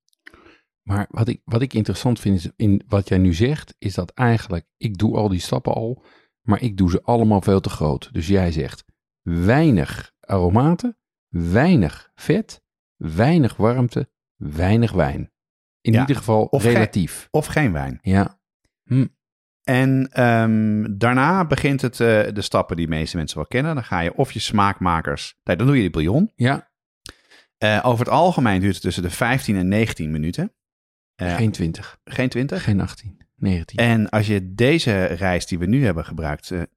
[0.81, 4.11] Maar wat ik, wat ik interessant vind is in wat jij nu zegt, is dat
[4.11, 6.03] eigenlijk, ik doe al die stappen al.
[6.41, 8.09] maar ik doe ze allemaal veel te groot.
[8.13, 8.83] Dus jij zegt
[9.21, 10.97] weinig aromaten,
[11.43, 12.61] weinig vet,
[12.95, 15.31] weinig warmte, weinig wijn.
[15.81, 17.27] In Ja, ieder geval of geen- relatief.
[17.31, 17.99] Of geen wijn.
[18.01, 18.39] Ja.
[18.83, 19.05] Hm.
[19.63, 23.73] En ehm, daarna begint het eh, de stappen die de meeste mensen wel kennen.
[23.75, 25.39] Dan ga je of je smaakmakers...
[25.43, 26.31] Nee, dan doe je de bouillon.
[26.35, 26.73] Ja,
[27.57, 30.53] Eh, over het algemeen duurt het tussen de 15 en 19 minuten.
[31.15, 32.63] Eh, geen 20, geen 20.
[32.63, 33.77] geen 18, 19.
[33.79, 36.47] En als je deze rijst die we nu hebben gebruikt...
[36.47, 36.69] de,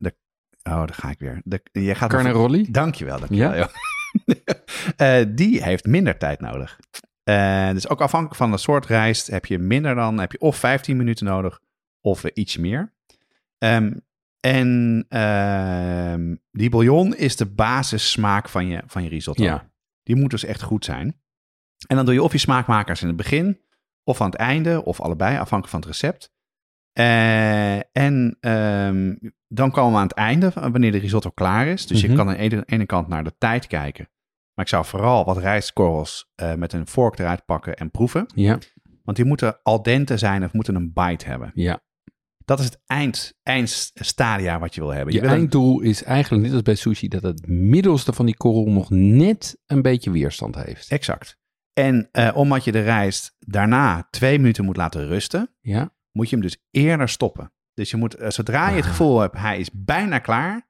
[0.63, 1.41] oh, daar ga ik weer.
[1.45, 2.71] De, je gaat Carnaroli?
[2.71, 3.55] Dankjewel, dankjewel.
[3.55, 3.71] Ja.
[4.97, 6.79] Eh, die heeft minder tijd nodig.
[7.23, 10.57] Eh, dus ook afhankelijk van de soort rijst heb je minder dan, heb je of
[10.57, 11.61] 15 minuten nodig
[12.01, 12.95] of iets meer.
[13.59, 13.93] Ehm,
[14.41, 19.45] en ehm, die bouillon is de basissmaak van je, van je risotto.
[19.45, 19.71] Ja.
[20.03, 21.21] Die moet dus echt goed zijn.
[21.87, 23.61] En dan doe je of je smaakmakers in het begin,
[24.05, 26.33] of aan het einde, of allebei, afhankelijk van het recept.
[26.99, 29.15] Eh, en ehm,
[29.49, 31.87] dan komen we aan het einde, wanneer de risotto klaar is.
[31.87, 32.11] Dus Mhm.
[32.11, 34.09] je kan aan de ene, ene kant naar de tijd kijken.
[34.55, 38.27] Maar ik zou vooral wat rijstkorrels eh, met een vork eruit pakken en proeven.
[38.35, 38.59] Ja,
[39.05, 41.51] Want die moeten al dente zijn of moeten een bite hebben.
[41.55, 41.81] ja.
[42.45, 45.15] Dat is het eind, eindstadia wat je wil hebben.
[45.15, 48.37] Je wil een- einddoel is eigenlijk net als bij sushi dat het middelste van die
[48.37, 50.91] korrel nog net een beetje weerstand heeft.
[50.91, 51.37] Exact.
[51.73, 56.37] En eh, omdat je de rijst daarna twee minuten moet laten rusten, Ja, moet je
[56.37, 57.53] hem dus eerder stoppen.
[57.75, 58.91] Dus je moet, eh, zodra je het Ah.
[58.91, 60.69] gevoel hebt, hij is bijna klaar,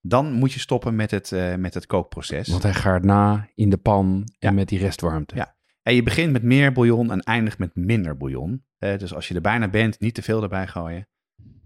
[0.00, 2.48] dan moet je stoppen met het, eh, met het kookproces.
[2.48, 4.50] want hij gaat na in de pan en Ja.
[4.50, 5.34] met die restwarmte.
[5.34, 5.56] Ja.
[5.82, 8.64] En je begint met meer bouillon en eindigt met minder bouillon.
[8.78, 11.08] Eh, dus als je er bijna bent, niet te veel erbij gooien.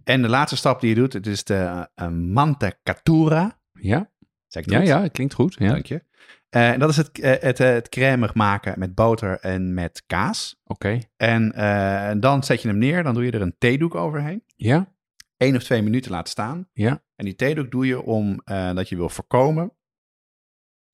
[0.05, 3.61] En de laatste stap die je doet, het is de uh, mantecatura.
[3.73, 4.11] Ja,
[4.47, 4.87] Zeg ik ja, goed?
[4.87, 5.55] ja, het klinkt goed.
[5.59, 5.69] Ja.
[5.73, 6.05] Dank je.
[6.53, 10.61] Eh, en dat is het, eh, het, eh, het maken met boter en met kaas.
[10.65, 10.99] Oké.
[11.17, 14.43] En eh, dan zet je hem neer, dan doe je er een theedoek overheen.
[14.57, 14.93] Ja,
[15.37, 16.69] Eén of twee minuten laten staan.
[16.73, 19.73] ja, En die theedoek doe je om eh, dat je wil voorkomen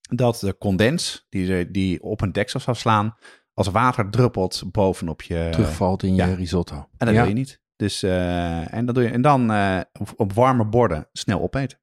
[0.00, 3.16] dat de condens die, die op een deksel zou slaan,
[3.54, 5.48] als water druppelt bovenop je.
[5.50, 6.26] terugvalt in ja.
[6.26, 6.74] je risotto.
[6.76, 7.20] En dat ja.
[7.20, 7.60] wil je niet.
[7.76, 9.50] Dus, en, dat doe je, en dan
[9.92, 11.78] op, op warme borden snel opeten.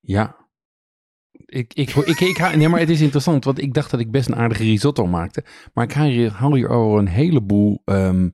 [0.00, 0.39] Ja.
[1.50, 4.36] Ik, ik, ik, nee, maar het is interessant, want ik dacht dat ik best een
[4.36, 5.44] aardige risotto maakte.
[5.74, 8.28] Maar ik haal hier, hier al een heleboel ehm,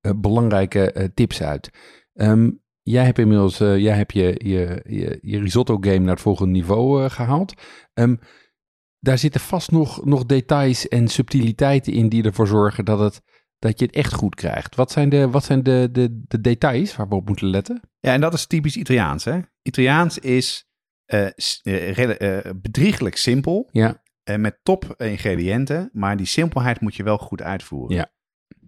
[0.00, 1.70] eh, belangrijke eh, tips uit.
[2.14, 2.50] Ehm,
[2.82, 7.04] jij hebt inmiddels eh, jij hebt je, je, je, risotto game naar het volgende niveau
[7.04, 7.54] eh, gehaald.
[7.94, 8.16] Ehm,
[9.00, 13.20] daar zitten vast nog, nog details en subtiliteiten in die ervoor zorgen dat, het,
[13.58, 14.74] dat je het echt goed krijgt.
[14.74, 17.80] Wat zijn de, wat zijn de, de, de details waar we op moeten letten?
[18.00, 19.24] Ja, en dat is typisch Italiaans.
[19.24, 19.38] Hè?
[19.62, 20.67] Italiaans is
[21.08, 23.68] eh, eh, eh, bedrieglijk simpel.
[23.72, 24.02] Ja.
[24.36, 25.90] met top ingrediënten.
[25.92, 27.96] Maar die simpelheid moet je wel goed uitvoeren.
[27.96, 28.10] Ja.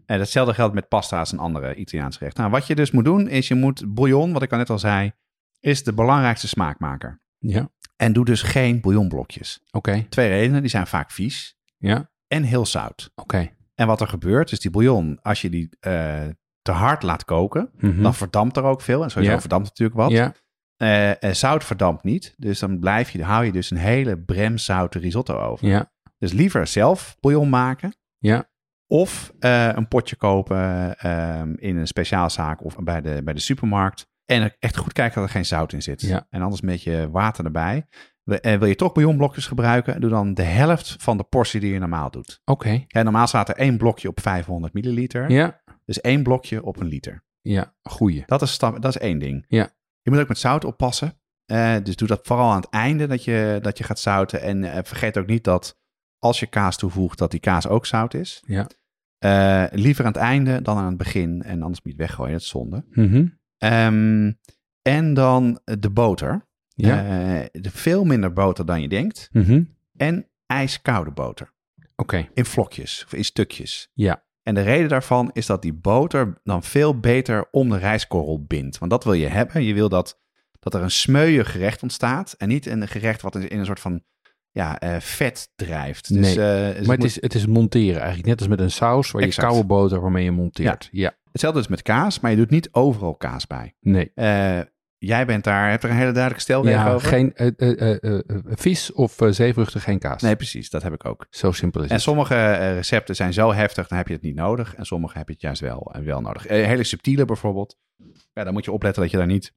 [0.06, 2.42] En datzelfde geldt met pasta's en andere Italiaanse gerechten.
[2.42, 4.78] Nou, wat je dus moet doen, is je moet bouillon, wat ik al net al
[4.78, 5.12] zei,
[5.60, 7.20] is de belangrijkste smaakmaker.
[7.38, 9.60] Ja, En doe dus geen bouillonblokjes.
[9.70, 10.06] oké.
[10.08, 13.10] Twee redenen, die zijn vaak vies Ja, en heel zout.
[13.14, 13.50] oké.
[13.74, 15.68] En wat er gebeurt, is die bouillon, als je die
[16.62, 18.02] te hard laat koken, Mhm.
[18.02, 19.02] dan verdampt er ook veel.
[19.02, 19.40] En sowieso Ja.
[19.40, 20.10] verdampt natuurlijk wat.
[20.10, 20.34] Ja,
[20.80, 22.34] Eh, en zout verdampt niet.
[22.36, 25.68] Dus dan blijf je, hou je dus een hele bremzoute risotto over.
[25.68, 27.94] ja, Dus liever zelf bouillon maken.
[28.18, 28.48] ja.
[28.86, 34.08] Of eh, een potje kopen ehm, in een speciaalzaak of bij de, bij de supermarkt.
[34.24, 36.00] En echt goed kijken dat er geen zout in zit.
[36.00, 36.26] Ja.
[36.30, 37.86] En anders een beetje water erbij.
[38.24, 41.78] En wil je toch bouillonblokjes gebruiken, doe dan de helft van de portie die je
[41.78, 42.40] normaal doet.
[42.44, 42.84] Oké.
[42.88, 45.30] Normaal staat er één blokje op 500 milliliter.
[45.30, 47.24] Ja, Dus één blokje op een liter.
[47.40, 48.22] ja, goeie.
[48.26, 49.44] Dat is, stap, dat is één ding.
[49.48, 49.68] Ja.
[50.02, 51.14] Je moet ook met zout oppassen.
[51.46, 54.40] Eh, dus doe dat vooral aan het einde dat je, dat je gaat zouten.
[54.42, 55.78] En eh, vergeet ook niet dat
[56.18, 58.42] als je kaas toevoegt, dat die kaas ook zout is.
[58.46, 58.66] Ja.
[59.18, 61.42] Eh, liever aan het einde dan aan het begin.
[61.42, 62.84] En anders moet je het weggooien, dat is zonde.
[62.90, 63.26] Mhm.
[63.58, 64.32] Ehm,
[64.82, 66.48] en dan de boter.
[66.74, 67.02] Ja.
[67.52, 69.28] De- veel minder boter dan je denkt.
[69.32, 69.62] Mhm.
[69.96, 71.52] En ijskoude boter.
[71.96, 72.28] Oké.
[72.34, 73.90] In vlokjes of in stukjes.
[73.94, 74.24] Ja.
[74.50, 78.78] En de reden daarvan is dat die boter dan veel beter om de rijstkorrel bindt.
[78.78, 79.62] Want dat wil je hebben.
[79.62, 80.20] Je wil dat,
[80.60, 82.34] dat er een smeuïg gerecht ontstaat.
[82.38, 84.02] En niet een gerecht wat in een soort van
[84.50, 86.14] ja, eh, vet drijft.
[86.14, 88.26] Dus, Nee, eh, dus Maar het, het moet- is, het is monteren eigenlijk.
[88.28, 90.88] Net als met een saus waar je koude boter waarmee je monteert.
[90.92, 91.12] Ja.
[91.32, 93.74] hetzelfde is met kaas, maar je doet niet overal kaas bij.
[93.80, 94.10] Nee.
[94.14, 94.60] Eh,
[95.06, 97.08] jij bent daar, hebt er een hele duidelijke stelregel Ja, over?
[97.08, 100.22] geen eh, eh, eh, eh, vis of uh, zeevruchten, geen kaas.
[100.22, 100.70] Nee, precies.
[100.70, 101.26] Dat heb ik ook.
[101.30, 102.02] Zo simpel is En het.
[102.02, 104.74] sommige eh, recepten zijn zo heftig, dan heb je het niet nodig.
[104.74, 106.48] En sommige heb je het juist wel, en wel nodig.
[106.48, 107.78] Hele subtiele bijvoorbeeld.
[108.32, 109.54] Ja, dan moet je opletten dat je daar niet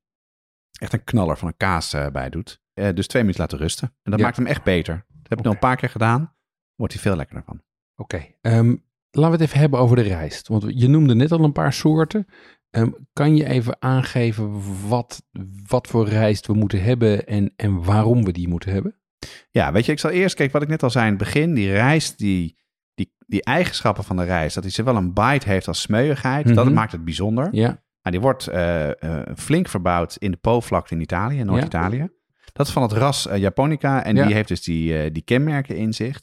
[0.79, 2.61] echt een knaller van een kaas bij doet.
[2.73, 3.87] Dus twee minuten laten rusten.
[4.03, 4.25] En dat Ja.
[4.25, 4.95] maakt hem echt beter.
[5.07, 5.43] Dat heb ik Oké.
[5.43, 6.35] nog een paar keer gedaan.
[6.75, 7.61] Wordt hij veel lekkerder van.
[7.95, 8.25] Oké.
[8.41, 8.75] Ehm,
[9.11, 10.47] laten we het even hebben over de rijst.
[10.47, 12.27] Want je noemde net al een paar soorten.
[12.73, 14.51] Ehm, kan je even aangeven
[14.87, 15.23] wat,
[15.67, 18.95] wat voor rijst we moeten hebben en, en waarom we die moeten hebben?
[19.49, 21.53] Ja, weet je, ik zal eerst, kijk wat ik net al zei in het begin,
[21.53, 22.57] die rijst, die,
[22.93, 26.65] die, die eigenschappen van de rijst, dat hij zowel een bite heeft als smeuigheid, dat
[26.65, 26.73] Mhm.
[26.73, 27.47] maakt het bijzonder.
[27.51, 32.09] Ja, Nou, die wordt eh, eh, flink verbouwd in de Po-vlakte in Italië, in Noord-Italië.
[32.53, 34.25] Dat is van het ras eh, Japonica en Ja.
[34.25, 36.19] die heeft dus die, die kenmerken in zich.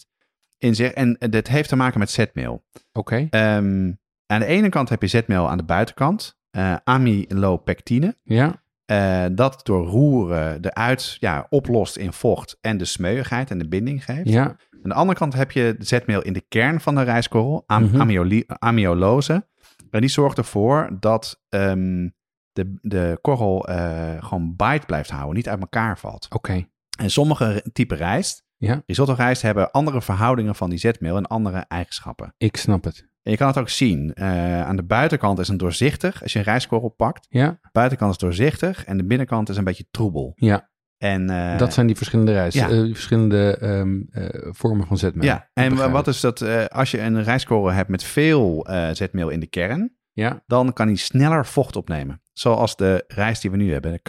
[0.59, 0.91] In zich.
[0.93, 2.65] En dat heeft te maken met zetmeel.
[2.93, 3.27] oké.
[3.31, 3.93] Ehm,
[4.27, 8.17] aan de ene kant heb je zetmeel aan de buitenkant, eh amylopectine.
[8.23, 13.69] Ja, eh, dat door roeren eruit ja, oplost in vocht en de smeuigheid en de
[13.69, 14.29] binding geeft.
[14.29, 14.45] ja,
[14.83, 18.43] Aan de andere kant heb je zetmeel in de kern van de rijstkorrel, am Mhm.
[18.59, 19.49] amylose.
[19.91, 22.09] En die zorgt ervoor dat ehm,
[22.53, 26.27] de, de korrel eh, gewoon bite blijft houden, niet uit elkaar valt.
[26.31, 26.67] oké.
[26.99, 31.65] En sommige typen rijst, Ja, risotto rijst, hebben andere verhoudingen van die zetmeel en andere
[31.69, 32.35] eigenschappen.
[32.37, 33.09] ik snap het.
[33.23, 34.15] En je kan het ook zien.
[34.15, 37.27] eh, aan de buitenkant is een doorzichtig, als je een rijstkorrel pakt.
[37.29, 40.33] Ja, De buitenkant is doorzichtig en de binnenkant is een beetje troebel.
[40.37, 40.69] ja.
[40.99, 42.69] En, eh, dat zijn die verschillende rijst, ja.
[42.69, 45.25] eh, die verschillende ehm, eh, vormen van zetmeel.
[45.25, 46.69] Ja, en begrijp wat is dat?
[46.71, 50.97] als je een rijstkorrel hebt met veel zetmeel in de kern, Ja, dan kan hij
[50.97, 52.23] sneller vocht opnemen.
[52.33, 54.01] Zoals de rijst die we nu hebben.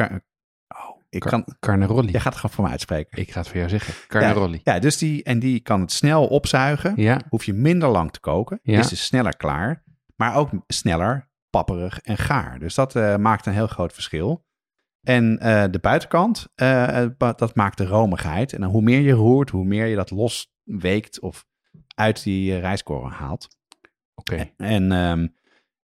[1.12, 2.12] Ik Car- kan, carnaroli.
[2.12, 3.18] jij gaat het gewoon voor me uitspreken.
[3.22, 3.94] Ik ga het voor jou zeggen.
[4.08, 4.62] Carnaroli.
[4.64, 6.94] Ja, dus die, en die kan het snel opzuigen.
[6.96, 8.60] Ja, Hoef je minder lang te koken.
[8.64, 8.80] Ja.
[8.80, 9.84] Is dus sneller klaar.
[10.16, 12.60] Maar ook sneller papperig en gaar.
[12.60, 14.46] Dus dat eh, maakt een heel groot verschil.
[15.02, 18.54] En eh, de buitenkant, eh, dat maakt de romigheid.
[18.54, 21.46] En hoe meer je roert, hoe meer je dat losweekt of
[21.96, 23.48] uit die rijstkorrel haalt.
[24.16, 24.50] oké.
[24.58, 25.28] En, ehm,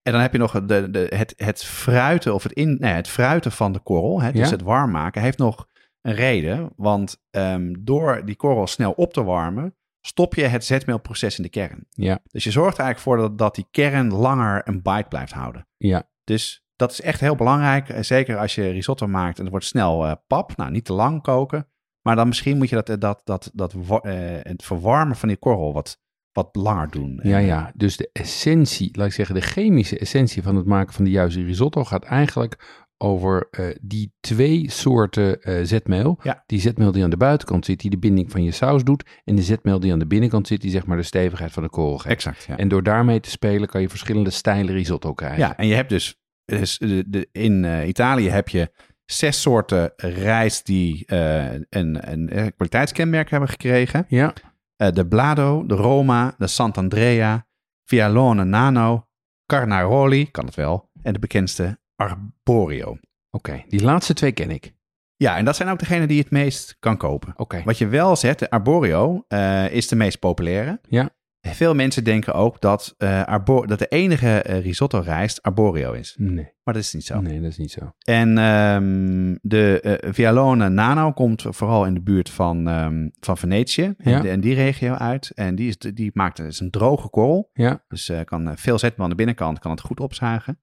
[0.06, 3.08] en dan heb je nog de, de, het, het fruiten of het, in, nee, het
[3.08, 4.22] fruiten van de korrel.
[4.22, 4.52] Hè, dus Ja.
[4.56, 5.68] het warm maken heeft nog
[6.02, 6.70] een reden.
[6.76, 11.50] Want ehm, door die korrel snel op te warmen, stop je het zetmeelproces in de
[11.50, 11.86] kern.
[11.90, 15.32] Ja, Dus je zorgt er eigenlijk voor dat, dat die kern langer een bite blijft
[15.34, 15.68] houden.
[15.78, 17.90] ja, Dus dat is echt heel belangrijk.
[17.90, 20.56] eh, Zeker als je risotto maakt en het wordt snel eh, pap.
[20.58, 21.68] Nou, niet te lang koken.
[22.02, 25.74] Maar dan misschien moet je dat, dat, dat, dat, eh, het verwarmen van die korrel
[25.74, 26.00] wat,
[26.36, 27.20] wat langer doen.
[27.24, 27.72] ja, ja.
[27.76, 31.44] Dus de essentie, laat ik zeggen, de chemische essentie van het maken van de juiste
[31.44, 36.20] risotto gaat eigenlijk over eh, die twee soorten eh, zetmeel.
[36.24, 36.44] Ja.
[36.46, 39.10] Die zetmeel die aan de buitenkant zit, die de binding van je saus doet.
[39.24, 41.70] En de zetmeel die aan de binnenkant zit, die zeg maar de stevigheid van de
[41.70, 42.16] korrel geeft.
[42.16, 42.58] Exact, ja.
[42.58, 45.40] En door daarmee te spelen kan je verschillende stijlen risotto krijgen.
[45.40, 48.72] Ja, en je hebt dus, dus de, de, in eh, Italië heb je
[49.06, 54.06] zes soorten rijst die eh, een, een eh, kwaliteitskenmerk hebben gekregen.
[54.08, 57.48] Ja, Eh, de Blado, de Roma, de Sant'Andrea,
[57.84, 59.08] Vialone Nano,
[59.46, 62.98] Carnaroli, kan het wel, en de bekendste Arborio.
[63.32, 63.64] oké.
[63.68, 64.74] Die laatste twee ken ik.
[65.18, 67.34] Ja, en dat zijn ook degenen die je het meest kan kopen.
[67.36, 67.62] Oké.
[67.64, 70.80] Wat je wel zet, de Arborio eh, is de meest populaire.
[70.90, 71.10] Ja.
[71.54, 76.16] Veel mensen denken ook dat, arbo dat de enige eh, risotto rijst Arborio is.
[76.18, 77.22] Nee, Maar dat is niet zo.
[77.22, 77.92] nee, dat is niet zo.
[78.06, 83.94] En ehm, de eh, Vialone Nano komt vooral in de buurt van, ehm, van Venetië
[83.98, 84.20] en, Ja.
[84.22, 85.32] de- en die regio uit.
[85.36, 87.50] En die, is, die maakt is een droge korrel.
[87.54, 90.60] Ja, Dus kan veel zetmeel aan de binnenkant, kan het goed opzuigen.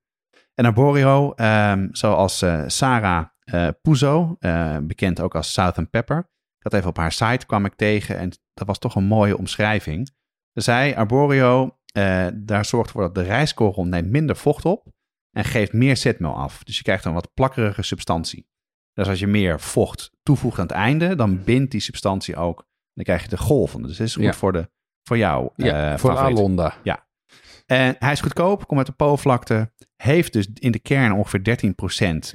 [0.54, 3.24] En Arborio, ehm, zoals Sarah
[3.82, 4.36] Puzo,
[4.82, 6.18] bekend ook als Southern Pepper.
[6.58, 9.38] Ik had even op haar site kwam ik tegen en dat was toch een mooie
[9.38, 10.10] omschrijving.
[10.52, 14.86] Ze zei, Arborio, eh, daar zorgt ervoor dat de rijstkorrel neemt minder vocht op
[15.30, 16.64] en geeft meer zetmeel af.
[16.64, 18.46] Dus je krijgt een wat plakkerige substantie.
[18.92, 22.64] Dus als je meer vocht toevoegt aan het einde, dan bindt die substantie ook.
[22.94, 23.82] Dan krijg je de golven.
[23.82, 24.32] Dus dat is goed Ja.
[24.32, 24.70] voor, de,
[25.02, 25.50] voor jou.
[25.56, 26.38] ja eh, voor favoriet.
[26.38, 26.74] Alonda.
[27.66, 31.42] En hij is goedkoop, komt uit de Po-vlakte, heeft dus in de kern ongeveer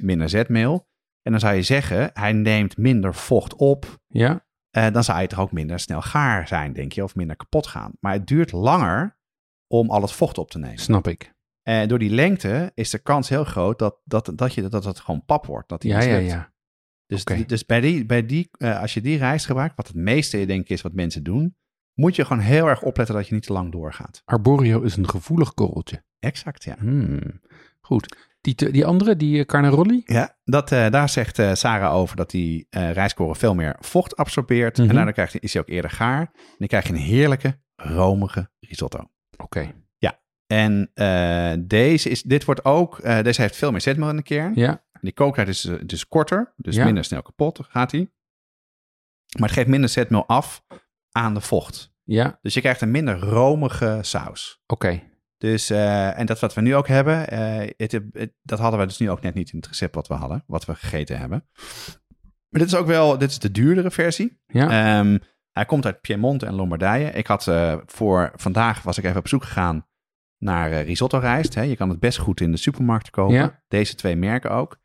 [0.02, 0.88] minder zetmeel.
[1.22, 5.26] En dan zou je zeggen, hij neemt minder vocht op, Ja, eh, dan zou hij
[5.26, 7.92] toch ook minder snel gaar zijn, denk je, of minder kapot gaan.
[8.00, 9.18] Maar het duurt langer
[9.66, 10.78] om al het vocht op te nemen.
[10.78, 11.36] snap ik.
[11.62, 15.00] En door die lengte is de kans heel groot dat, dat, dat, je, dat het
[15.00, 15.68] gewoon pap wordt.
[15.68, 16.52] Dat die Ja, ja, ja.
[17.06, 20.44] Dus, dus bij die, bij die, eh, als je die rijst gebruikt, wat het meeste
[20.44, 21.56] denk ik is wat mensen doen,
[21.94, 24.22] moet je gewoon heel erg opletten dat je niet te lang doorgaat.
[24.24, 26.04] Arborio is een gevoelig korreltje.
[26.18, 26.76] Exact, ja.
[26.78, 27.40] Hmm,
[27.80, 28.27] Goed.
[28.40, 30.02] Die, die andere, die eh, Carnaroli?
[30.04, 34.16] Ja, dat, eh, daar zegt eh, Sarah over dat die eh rijstkorrel veel meer vocht
[34.16, 34.78] absorbeert.
[34.78, 34.88] Mhm.
[34.88, 36.20] En daardoor krijgt, is hij ook eerder gaar.
[36.34, 39.10] En dan krijg je een heerlijke, romige risotto.
[39.36, 39.72] Oké.
[40.46, 44.52] En eh, deze is, dit wordt ook, deze heeft veel meer zetmeel in de kern.
[44.54, 46.84] Ja, Die kooktijd is dus korter, dus Ja.
[46.84, 48.10] minder snel kapot gaat hij.
[49.38, 50.64] Maar het geeft minder zetmeel af
[51.10, 51.92] aan de vocht.
[52.04, 54.60] ja, Dus je krijgt een minder romige saus.
[54.66, 55.02] oké.
[55.38, 58.86] Dus, eh, en dat wat we nu ook hebben, eh, het, het- dat hadden we
[58.86, 61.48] dus nu ook net niet in het recept wat we hadden, wat we gegeten hebben.
[62.48, 64.40] Maar dit is ook wel, dit is de duurdere versie.
[64.46, 65.18] Ja, Ehm,
[65.52, 67.10] hij komt uit Piemonte en Lombardije.
[67.10, 69.86] Ik had eh, voor vandaag, was ik even op zoek gegaan
[70.38, 71.54] naar risotto rijst.
[71.54, 71.62] Hè.
[71.62, 73.34] Je kan het best goed in de supermarkten kopen.
[73.34, 73.62] Ja.
[73.68, 74.78] Deze twee merken ook.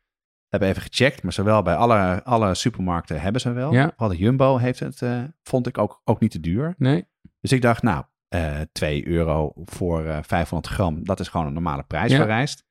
[0.48, 3.72] Hebben even gecheckt, maar zowel bij alle, alle supermarkten hebben ze wel.
[3.72, 3.94] Ja.
[3.96, 5.02] De Jumbo heeft het,
[5.42, 6.74] vond ik ook, ook niet te duur.
[6.78, 7.06] Nee?
[7.40, 11.52] Dus ik dacht, nou, eh 2 euro voor eh 500 gram, dat is gewoon een
[11.52, 12.16] normale prijs Ja.
[12.16, 12.64] voor rijst.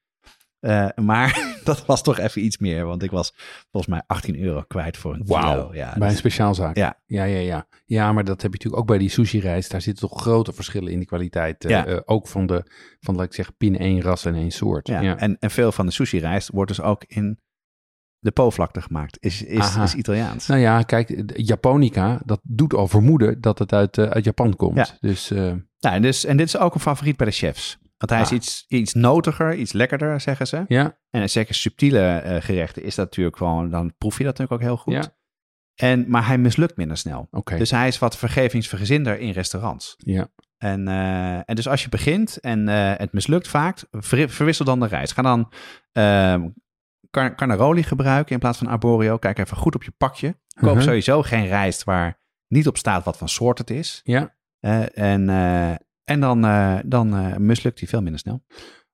[0.59, 3.33] Eh, maar dat was toch even iets meer, want ik was
[3.71, 5.69] volgens mij 18 euro kwijt voor een kilo.
[5.73, 6.75] Ja, Bij een speciaalzaak.
[6.77, 6.99] Ja.
[7.05, 7.67] ja, ja, ja.
[7.85, 9.71] Ja, maar dat heb je natuurlijk ook bij die sushi-rijst.
[9.71, 11.63] Daar zitten toch grote verschillen in die kwaliteit.
[11.67, 12.01] Ja.
[12.05, 12.65] ook van de,
[12.99, 14.87] van laat ik zeggen, pin één ras en één soort.
[14.87, 15.01] ja.
[15.01, 15.17] Ja.
[15.17, 17.39] En, en veel van de sushi-rijst wordt dus ook in
[18.23, 19.17] de Po-vlakte gemaakt.
[19.19, 20.47] Is, is, is Italiaans.
[20.47, 24.75] Nou ja, kijk, Japonica, dat doet al vermoeden dat het uit, eh, uit Japan komt.
[24.77, 24.87] Ja.
[24.99, 25.37] Dus eh,
[25.79, 27.77] Nou, en, dus, en dit is ook een favoriet bij de chefs.
[27.97, 28.33] Want hij is Ah.
[28.35, 30.63] iets, iets notiger, iets lekkerder, zeggen ze.
[30.67, 34.61] ja, En zeker subtiele eh, gerechten is dat natuurlijk gewoon, dan proef je dat natuurlijk
[34.61, 34.93] ook heel goed.
[34.93, 35.15] Ja.
[35.75, 37.27] En, maar hij mislukt minder snel.
[37.57, 39.93] Dus hij is wat vergevingsvergezinder in restaurants.
[39.97, 40.27] ja.
[40.57, 40.87] En,
[41.45, 45.13] en dus als je begint en het mislukt vaak, ver- verwissel dan de rijst.
[45.13, 45.51] Ga dan
[45.91, 46.47] ehm
[47.13, 49.17] car- carnaroli gebruiken in plaats van arborio.
[49.17, 50.35] Kijk even goed op je pakje.
[50.59, 50.83] Koop Mhm.
[50.83, 54.01] sowieso geen rijst waar niet op staat wat voor soort het is.
[54.03, 55.71] Ja, Eh, en eh,
[56.03, 58.43] en dan, eh, dan mislukt hij veel minder snel.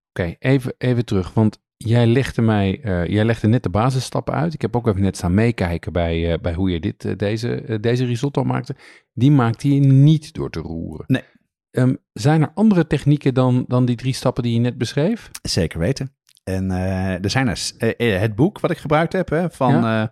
[0.09, 0.35] oké.
[0.39, 4.53] Even, even terug, want jij legde mij, jij legde net de basisstappen uit.
[4.53, 8.43] Ik heb ook even net staan meekijken bij, bij hoe je dit, deze, deze risotto
[8.43, 8.75] maakte.
[9.13, 11.05] Die maakte je niet door te roeren.
[11.07, 11.23] Nee.
[11.71, 15.29] Ehm, zijn er andere technieken dan, dan die drie stappen die je net beschreef?
[15.41, 16.15] Zeker weten.
[16.43, 20.09] En eh, er zijn er, eh, eh, het boek wat ik gebruikt heb hè, van,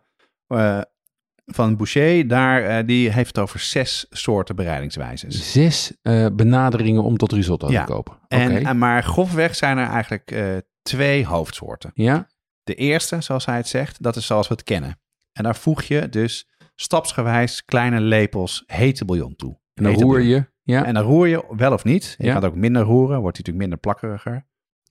[1.46, 5.52] van Boucher, daar, die heeft het over zes soorten bereidingswijzes.
[5.52, 5.94] Zes
[6.34, 7.86] benaderingen om tot risotto Ja.
[7.86, 8.18] te kopen.
[8.28, 10.36] En, en maar grofweg zijn er eigenlijk
[10.82, 11.92] twee hoofdsoorten.
[11.94, 12.28] ja,
[12.64, 15.00] De eerste, zoals hij het zegt, dat is zoals we het kennen.
[15.32, 19.60] En daar voeg je dus stapsgewijs kleine lepels hete bouillon toe.
[19.74, 20.46] en dan Hete roer je.
[20.64, 22.16] Ja, En dan roer je wel of niet.
[22.18, 22.34] Je Ja.
[22.34, 24.46] gaat ook minder roeren, wordt hij natuurlijk minder plakkeriger.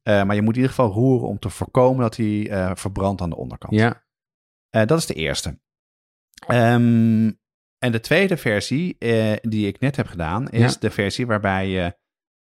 [0.06, 3.20] Eh, maar je moet in ieder geval roeren om te voorkomen dat hij eh, verbrandt
[3.20, 3.74] aan de onderkant.
[3.74, 4.04] ja,
[4.70, 5.58] Eh, dat is de eerste.
[6.46, 7.30] Ehm,
[7.78, 8.96] en de tweede versie
[9.40, 10.78] die ik net heb gedaan, is Ja.
[10.80, 11.96] de versie waarbij je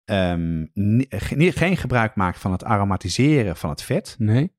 [0.04, 0.66] ehm,
[1.08, 4.14] ge- geen gebruik maakt van het aromatiseren van het vet.
[4.18, 4.52] nee,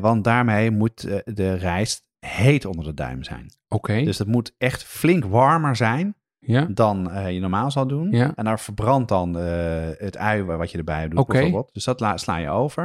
[0.00, 3.50] want daarmee moet de rijst heet onder de duim zijn.
[3.68, 4.02] oké.
[4.02, 8.10] Dus het moet echt flink warmer zijn ja, dan eh, je normaal zal doen.
[8.10, 8.32] Ja.
[8.34, 11.70] En daar verbrandt dan eh, het ui wat je erbij doet bijvoorbeeld.
[11.74, 12.82] Dus dat la- sla je over.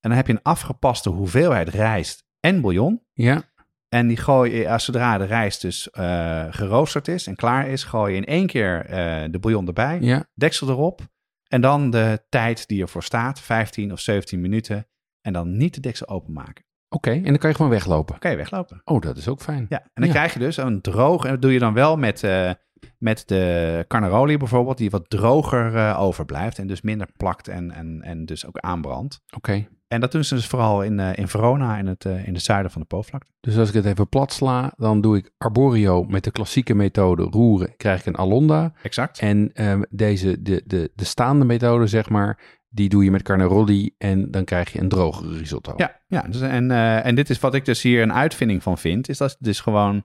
[0.00, 3.02] En dan heb je een afgepaste hoeveelheid rijst en bouillon.
[3.12, 3.42] ja,
[3.88, 7.84] En die gooi je, als zodra de rijst dus eh, geroosterd is en klaar is,
[7.84, 10.24] gooi je in één keer eh, de bouillon erbij, ja.
[10.34, 11.00] deksel erop.
[11.48, 14.86] En dan de tijd die ervoor staat, 15 of 17 minuten.
[15.20, 16.64] En dan niet de deksel openmaken.
[16.88, 18.18] Oké, en dan kan je gewoon weglopen.
[18.18, 18.80] Kan je weglopen.
[18.84, 19.66] Oh, dat is ook fijn.
[19.68, 20.10] Ja, en dan Ja.
[20.12, 22.50] krijg je dus een droog, en dat doe je dan wel met, eh,
[22.98, 28.02] met de carnaroli bijvoorbeeld, die wat droger eh, overblijft en dus minder plakt en, en,
[28.02, 29.20] en dus ook aanbrandt.
[29.36, 32.34] Oké, En dat doen ze dus vooral in, eh, in Verona, in het, eh, in
[32.34, 33.30] het zuiden van de Po-vlakte.
[33.40, 37.22] dus als ik het even plat sla, dan doe ik arborio met de klassieke methode
[37.22, 38.72] roeren, krijg ik een alonda.
[38.82, 39.18] Exact.
[39.18, 43.94] En ehm, deze, de, de, de staande methode, zeg maar, die doe je met carnaroli
[43.98, 45.72] en dan krijg je een drogere risotto.
[45.76, 46.70] Ja, ja dus, en,
[47.02, 49.60] en dit is wat ik dus hier een uitvinding van vind, is dat het dus
[49.60, 50.04] gewoon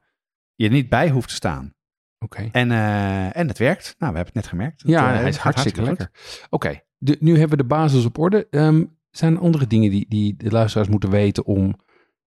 [0.56, 1.74] je niet bij hoeft te staan.
[2.24, 2.50] Oké.
[2.52, 3.96] En, eh, en het werkt.
[4.00, 4.82] Nou, we hebben het net gemerkt.
[4.86, 6.10] Ja, Het, eh, hij is hartstikke lekker.
[6.50, 6.80] Oké,
[7.20, 8.48] nu hebben we de basis op orde.
[8.50, 11.76] Ehm, zijn er andere dingen die, die de luisteraars moeten weten om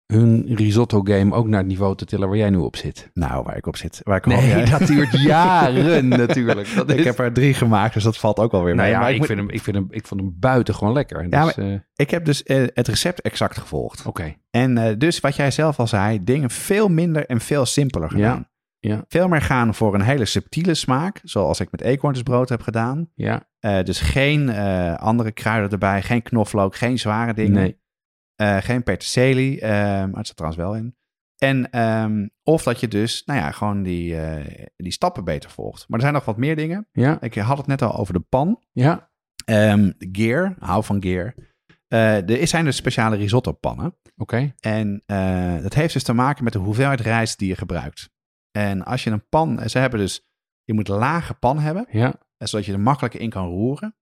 [0.06, 3.10] hun risotto game ook naar het niveau te tillen waar jij nu op zit?
[3.14, 4.00] Nou, waar ik op zit.
[4.02, 4.78] Waar ik Nee, ja.
[4.78, 6.74] dat duurt jaren natuurlijk.
[6.74, 8.94] Dat ik is- heb er drie gemaakt, dus dat valt ook wel weer nou mee.
[8.96, 11.26] ja, Maar ik, moet- vind hem, ik, vind hem, ik vond hem buitengewoon lekker.
[11.30, 12.42] Ja, Dus, eh, ik heb dus
[12.74, 14.06] het recept exact gevolgd.
[14.06, 18.48] Oké, En dus wat jij zelf al zei, dingen veel minder en veel simpeler gedaan.
[18.80, 19.04] Ja.
[19.08, 23.10] Veel meer gaan voor een hele subtiele smaak, zoals ik met eekhoornsbrood heb gedaan.
[23.14, 27.52] ja, Eh, dus geen eh, andere kruiden erbij, geen knoflook, geen zware dingen.
[27.62, 27.78] nee.
[28.34, 30.96] Eh, geen peterselie, eh, maar het zit trouwens wel in.
[31.38, 34.16] En ehm, of dat je dus, nou ja, gewoon die,
[34.76, 35.84] die stappen beter volgt.
[35.88, 36.88] Maar er zijn nog wat meer dingen.
[36.92, 38.62] Ja, Ik had het net al over de pan.
[38.72, 39.10] ja,
[39.44, 41.34] Ehm gear, hou van gear.
[41.88, 43.94] Er zijn dus speciale risotto pannen.
[44.16, 44.54] oké.
[44.60, 45.02] En
[45.62, 48.10] dat heeft dus te maken met de hoeveelheid rijst die je gebruikt.
[48.50, 50.28] En als je een pan, ze hebben dus,
[50.64, 53.94] je moet een lage pan hebben, Ja, zodat je er makkelijker in kan roeren.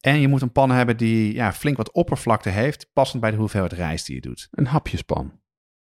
[0.00, 3.36] En je moet een pan hebben die ja, flink wat oppervlakte heeft, passend bij de
[3.36, 4.48] hoeveelheid rijst die je doet.
[4.50, 5.40] een hapjespan.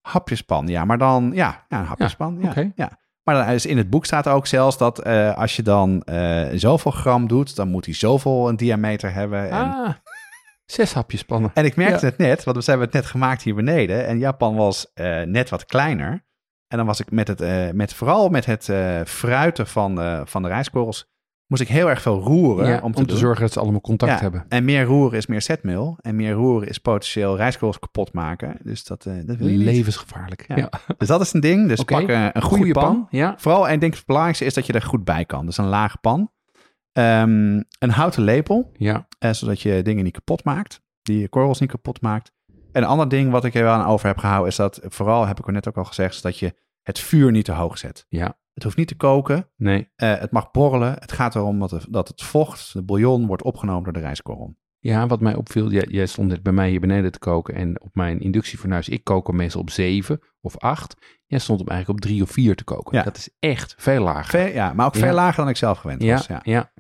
[0.02, 2.38] Hapjespan, ja, maar dan, ja, ja een hapjespan.
[2.42, 2.72] Ja, oké.
[2.76, 3.00] ja.
[3.24, 6.48] Maar dan is in het boek staat ook zelfs dat eh, als je dan eh,
[6.54, 9.50] zoveel gram doet, dan moet hij zoveel een diameter hebben.
[9.50, 9.90] En, Ah,
[10.66, 11.52] zes hapjespannen.
[11.54, 12.12] en ik merkte Ja.
[12.12, 14.06] het net, want we hebben het net gemaakt hier beneden.
[14.08, 16.25] En Japan was eh, net wat kleiner.
[16.76, 20.42] En dan was ik met het, eh, met, vooral met het eh, fruiten van, van
[20.42, 21.06] de rijstkorrels,
[21.48, 23.18] moest ik heel erg veel roeren Ja, om om te, te, doen.
[23.18, 24.46] zorgen dat ze allemaal contact Ja, hebben.
[24.50, 25.98] En meer roeren is meer zetmeel.
[26.02, 28.58] En meer roeren is potentieel rijstkorrels kapot maken.
[28.64, 29.66] Dus dat, eh, dat wil je niet.
[29.66, 30.46] Levensgevaarlijk.
[30.56, 30.70] Ja.
[30.98, 31.68] Dus dat is een ding.
[31.68, 33.08] Dus pak een goede, pan.
[33.10, 33.36] Ja.
[33.38, 35.46] Vooral, en ik denk het belangrijkste is dat je er goed bij kan.
[35.46, 36.32] Dus een lage pan.
[36.92, 39.08] Ehm, een houten lepel, Ja.
[39.32, 40.82] zodat je dingen niet kapot maakt.
[41.02, 42.34] Die je korrels niet kapot maakt.
[42.72, 44.50] En een ander ding wat ik er wel aan over heb gehouden...
[44.50, 46.14] is dat, vooral heb ik er net ook al gezegd...
[46.14, 46.54] is dat je
[46.86, 48.06] het vuur niet te hoog zet.
[48.10, 48.38] Ja.
[48.54, 49.50] Het hoeft niet te koken.
[49.56, 49.90] Nee.
[49.96, 50.94] eh, het mag borrelen.
[51.00, 54.56] Het gaat erom dat, het- dat het vocht, de bouillon, wordt opgenomen door de rijstkorrel.
[54.80, 57.82] Ja, wat mij opviel, jij, jij stond net bij mij hier beneden te koken en
[57.82, 60.96] op mijn inductiefornuis, ik kook hem meestal op 7 of 8.
[61.26, 62.98] Jij stond hem eigenlijk op 3 of 4 te koken.
[62.98, 63.04] Ja.
[63.04, 64.40] Dat is echt veel lager.
[64.40, 65.00] Veel, ja, maar ook Ja.
[65.00, 66.28] veel lager dan ik zelf gewend ja, was.
[66.28, 66.40] Ja.
[66.44, 66.72] ja.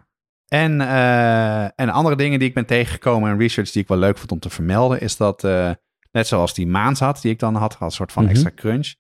[0.47, 4.18] En, eh, en andere dingen die ik ben tegengekomen in research die ik wel leuk
[4.18, 5.72] vond om te vermelden, is dat eh,
[6.12, 8.32] net zoals die maanzat die ik dan had, als soort van Mhm.
[8.32, 8.93] extra crunch.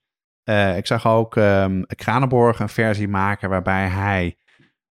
[0.45, 4.37] Eh, ik zag ook ehm Kranenborg een versie maken waarbij hij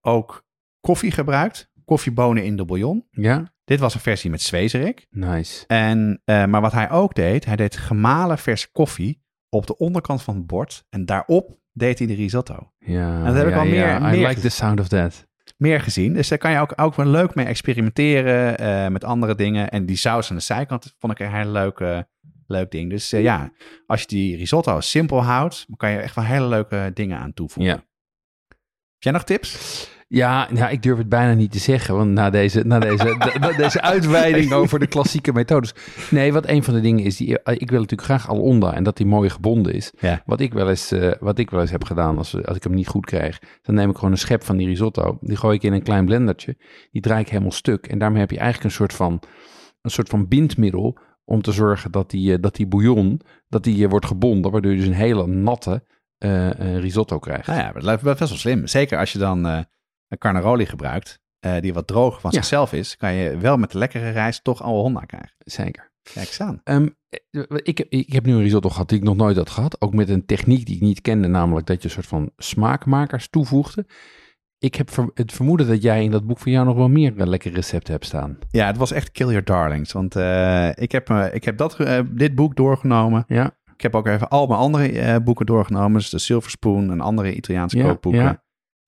[0.01, 0.45] ook
[0.81, 1.71] koffie gebruikt.
[1.85, 3.07] Koffiebonen in de bouillon.
[3.11, 5.07] Ja, Dit was een versie met zwezerik.
[5.11, 5.65] nice.
[5.67, 10.23] En, eh, maar wat hij ook deed, hij deed gemalen verse koffie op de onderkant
[10.23, 10.85] van het bord.
[10.91, 12.73] En daarop deed hij de risotto.
[12.79, 13.97] Ja, dat heb ik al meer- ja.
[13.97, 14.43] I meer like gezien.
[14.43, 15.27] the sound of that.
[15.57, 16.13] meer gezien.
[16.13, 19.71] Dus daar kan je ook, ook wel leuk mee experimenteren eh, met andere dingen.
[19.71, 21.99] En die saus aan de zijkant vond ik een heel leuk, eh,
[22.47, 22.91] leuk ding.
[22.91, 23.53] Dus eh, ja,
[23.87, 27.35] als je die risotto simpel houdt, dan kan je echt wel hele leuke dingen aan
[27.35, 27.73] toevoegen.
[27.73, 27.85] Ja.
[28.93, 29.95] Heb jij nog tips?
[30.09, 33.53] Ja, nou, ik durf het bijna niet te zeggen, want na deze, na deze, na
[33.53, 35.75] deze uitweiding over de klassieke methodes.
[36.11, 38.83] Nee, wat een van de dingen is, die, ik wil natuurlijk graag al onda en
[38.83, 39.93] dat die mooi gebonden is.
[39.99, 40.23] Ja.
[40.27, 42.75] Wat, ik wel eens, eh, wat ik wel eens heb gedaan, als, als ik hem
[42.75, 45.19] niet goed krijg, dan neem ik gewoon een schep van die risotto.
[45.21, 46.57] Die gooi ik in een klein blendertje,
[46.91, 47.87] die draai ik helemaal stuk.
[47.87, 49.23] En daarmee heb je eigenlijk een soort van,
[49.83, 53.85] een soort van bindmiddel om te zorgen dat die, eh, dat die bouillon, dat die
[53.85, 55.85] eh, wordt gebonden, waardoor je dus een hele natte
[56.19, 57.47] eh, risotto krijgt.
[57.47, 58.67] Nou ja, dat lijkt best wel slim.
[58.67, 61.21] Zeker als je dan een carnaroli gebruikt,
[61.61, 62.37] die wat droog van Ja.
[62.37, 65.35] zichzelf is, kan je wel met de lekkere rijst toch al Honda krijgen.
[65.39, 65.95] Zeker.
[66.13, 66.61] Kijk eens aan.
[66.65, 66.89] Ehm,
[67.31, 69.81] eh, ik, ik heb nu een risotto gehad die ik nog nooit had gehad.
[69.81, 73.29] Ook met een techniek die ik niet kende, namelijk dat je een soort van smaakmakers
[73.29, 73.87] toevoegde.
[74.59, 77.19] Ik heb ver- het vermoeden dat jij in dat boek van jou nog wel meer
[77.19, 78.39] eh, lekkere recepten hebt staan.
[78.51, 79.93] Ja, het was echt Kill Your Darlings.
[79.93, 81.77] Want eh, ik, heb, eh, ik heb dat,
[82.11, 83.25] dit boek doorgenomen.
[83.29, 85.93] Ja, Ik heb ook even al mijn andere boeken doorgenomen.
[85.93, 88.23] Dus de Silver Spoon en andere Italiaanse Ja, kookboeken.
[88.23, 88.45] ja.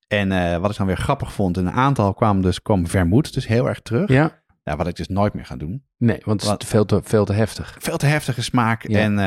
[0.09, 3.69] En wat ik dan weer grappig vond, een aantal kwam dus kwam vermoed, dus heel
[3.69, 4.09] erg terug.
[4.09, 4.43] Ja.
[4.65, 4.77] ja.
[4.77, 5.85] wat ik dus nooit meer ga doen.
[5.97, 7.77] Nee, want het is veel te, veel te heftig.
[7.79, 8.99] Veel te heftige smaak Ja.
[8.99, 9.19] en,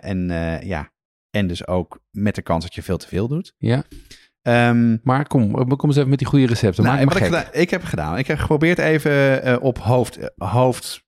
[0.00, 0.28] en
[0.66, 0.90] ja,
[1.30, 3.54] en dus ook met de kans dat je veel te veel doet.
[3.58, 3.82] Ja,
[4.42, 6.84] Ehm, maar kom, kom eens even met die goede recepten.
[6.84, 8.18] nou, Maak ik, gedaan, ik heb gedaan.
[8.18, 11.04] Ik heb geprobeerd even eh, op hoofd, eh, hoofd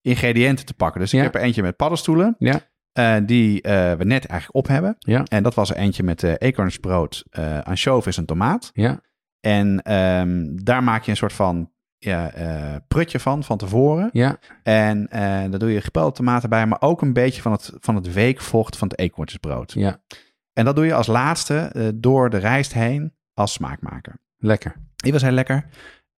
[0.00, 1.00] ingrediënten te pakken.
[1.00, 1.24] Dus ik Ja.
[1.24, 2.60] heb er eentje met paddenstoelen, Ja,
[2.92, 4.96] eh, die we net eigenlijk op hebben.
[4.98, 8.70] ja, En dat was er eentje met eekhoornsbrood, eh ansjovis en tomaat.
[8.72, 9.00] ja,
[9.40, 12.32] En ehm, daar maak je een soort van ja,
[12.88, 14.10] prutje van, van tevoren.
[14.12, 15.06] ja, En
[15.50, 18.76] daar doe je gepelde tomaten bij, maar ook een beetje van het, van het weekvocht
[18.76, 19.72] van het eekhoornsbrood.
[19.72, 20.00] ja.
[20.58, 24.18] En dat doe je als laatste eh, door de rijst heen als smaakmaker.
[24.36, 24.74] Lekker.
[24.96, 25.66] Die was heel lekker.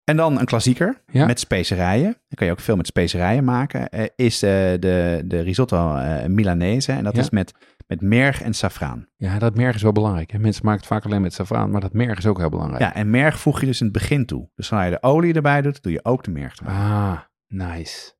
[0.05, 1.26] En dan een klassieker Ja.
[1.26, 2.03] met specerijen.
[2.12, 3.88] Dan kan je ook veel met specerijen maken.
[3.88, 6.93] eh, is eh, de, de risotto Milanese.
[6.93, 7.20] En dat Ja.
[7.20, 7.55] is met,
[7.86, 9.09] met merg en saffraan.
[9.16, 10.30] Ja, dat merg is wel belangrijk.
[10.30, 10.38] Hè?
[10.38, 12.82] Mensen maken het vaak alleen met saffraan, maar dat merg is ook heel belangrijk.
[12.82, 14.51] Ja, en merg voeg je dus in het begin toe.
[14.55, 16.74] Dus wanneer je de olie erbij doet, doe je ook de merg erbij.
[16.74, 18.12] Ah, nice.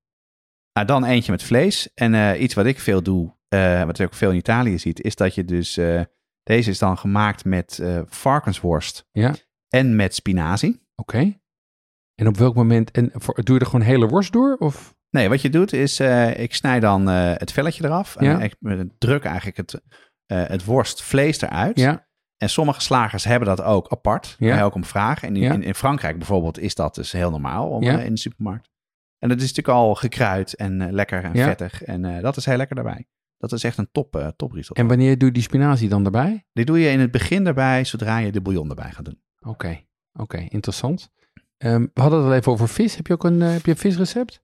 [0.73, 1.91] Nou, dan eentje met vlees.
[1.95, 5.14] En iets wat ik veel doe, eh, wat je ook veel in Italië ziet, is
[5.16, 5.76] dat je dus...
[5.76, 6.01] eh,
[6.42, 9.34] deze is dan gemaakt met eh, varkensworst Ja,
[9.68, 10.86] en met spinazie.
[10.94, 11.38] oké.
[12.14, 14.57] En op welk moment, en voor, doe je er gewoon hele worst door?
[14.59, 14.94] Of?
[15.11, 16.01] Nee, wat je doet is,
[16.36, 18.16] ik snij dan het velletje eraf.
[18.20, 18.40] Ja.
[18.40, 19.82] En ik druk eigenlijk het,
[20.26, 21.78] het worstvlees eruit.
[21.78, 24.36] Ja, En sommige slagers hebben dat ook apart.
[24.38, 24.62] Ja.
[24.62, 25.28] Ook om vragen.
[25.28, 25.53] En in, Ja.
[25.53, 27.98] in, in Frankrijk bijvoorbeeld is dat dus heel normaal om, Ja.
[28.01, 28.68] in de supermarkt.
[29.18, 31.82] En dat is natuurlijk al gekruid en lekker en vettig.
[31.82, 33.09] En dat is heel lekker daarbij.
[33.41, 34.82] Dat is echt een top, top risotto.
[34.82, 36.47] en wanneer doe je die spinazie dan erbij?
[36.53, 39.22] Die doe je in het begin erbij, zodra je de bouillon erbij gaat doen.
[39.41, 39.80] Oké,
[40.12, 41.11] oké, interessant.
[41.57, 42.97] Ehm, we hadden het al even over vis.
[42.97, 44.43] Heb je ook een, eh, heb je een visrecept?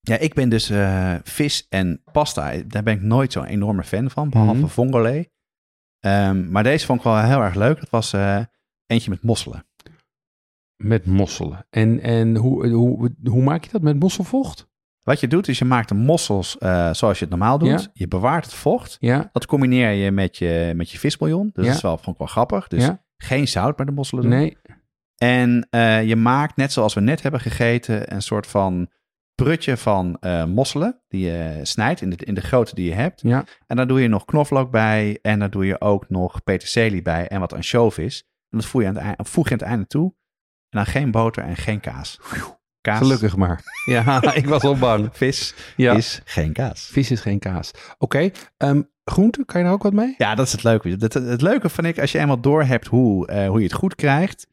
[0.00, 2.62] Ja, ik ben dus eh, vis en pasta.
[2.66, 5.30] Daar ben ik nooit zo'n enorme fan van, behalve vongole.
[5.98, 7.80] Ehm, maar deze vond ik wel heel erg leuk.
[7.80, 8.12] Dat was
[8.86, 9.66] eentje met mosselen.
[10.76, 11.66] Met mosselen.
[11.70, 14.70] En, en hoe, hoe, hoe maak je dat met mosselvocht?
[15.02, 17.68] Wat je doet, is je maakt de mossels eh, zoals je het normaal doet.
[17.82, 17.90] Ja.
[17.92, 18.96] Je bewaart het vocht.
[19.00, 21.50] Ja, Dat combineer je met je, met je visbouillon.
[21.52, 21.68] Dus Ja.
[21.70, 22.68] dat is wel, vond ik wel grappig.
[22.68, 22.84] Dus
[23.16, 24.32] geen zout bij de mosselen doen.
[24.32, 24.56] nee,
[25.16, 28.90] En eh, je maakt, net zoals we net hebben gegeten, een soort van
[29.34, 31.00] prutje van eh, mosselen.
[31.08, 33.20] Die je snijdt in de, in de grootte die je hebt.
[33.22, 35.18] ja, En daar doe je nog knoflook bij.
[35.22, 38.22] En daar doe je ook nog peterselie bij en wat ansjovis.
[38.50, 40.14] En dat voeg je aan het, eind, voeg je aan het einde toe.
[40.68, 42.18] dan geen boter en geen kaas.
[42.82, 43.60] Kaas, Gelukkig maar.
[43.84, 45.08] Ja, ik was al bang.
[45.12, 45.94] vis Ja.
[45.94, 46.88] is geen kaas.
[46.92, 47.70] Vis is geen kaas.
[47.98, 50.14] Oké, ehm, groente, kan je daar ook wat mee?
[50.18, 50.88] Ja, dat is het leuke.
[50.88, 53.74] Het, het, het leuke vind ik, als je eenmaal doorhebt hoe, eh, hoe je het
[53.74, 54.46] goed krijgt.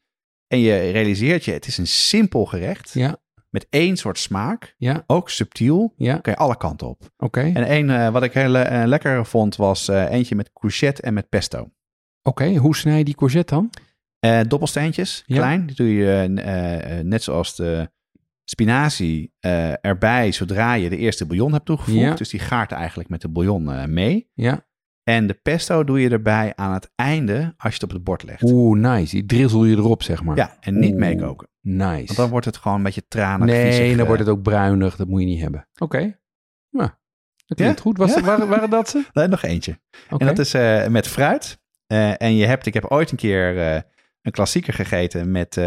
[0.47, 2.93] En je realiseert je, het is een simpel gerecht.
[2.93, 3.17] Ja,
[3.49, 4.75] Met één soort smaak.
[4.77, 5.93] ja, Ook subtiel.
[5.97, 6.17] ja.
[6.17, 7.01] Kan je alle kanten op.
[7.17, 11.13] Oké, En één eh, wat ik heel eh, lekker vond was eentje met courgette en
[11.13, 11.69] met pesto.
[12.21, 12.55] oké.
[12.55, 13.69] Hoe snij je die courgette dan?
[14.47, 15.65] Doppelsteentjes, klein.
[15.65, 16.27] Die doe je
[17.03, 17.89] net zoals de
[18.49, 21.99] spinazie eh, erbij zodra je de eerste bouillon hebt toegevoegd.
[21.99, 22.13] Ja.
[22.13, 24.29] Dus die gaart eigenlijk met de bouillon eh, mee.
[24.33, 24.67] Ja.
[25.03, 28.23] En de pesto doe je erbij aan het einde als je het op het bord
[28.23, 28.43] legt.
[28.43, 29.15] Oeh, nice.
[29.15, 30.35] Die drizzle je erop, zeg maar.
[30.35, 31.47] Ja, en niet Oeh, meekoken.
[31.61, 32.05] Nice.
[32.05, 34.05] Want dan wordt het gewoon een beetje tranig, nee, viezig, dan eh.
[34.05, 34.95] wordt het ook bruinig.
[34.95, 35.67] Dat moet je niet hebben.
[35.77, 36.19] Oké.
[36.69, 36.89] Nou,
[37.45, 37.81] dat klinkt Ja?
[37.81, 37.97] goed.
[37.97, 38.21] Was, Ja?
[38.21, 39.05] waren, waren dat ze?
[39.13, 39.79] Nee, nog eentje.
[40.17, 40.53] En dat is
[40.89, 41.59] met fruit.
[42.17, 43.57] En je hebt, ik heb ooit een keer
[44.21, 45.57] een klassieker gegeten met,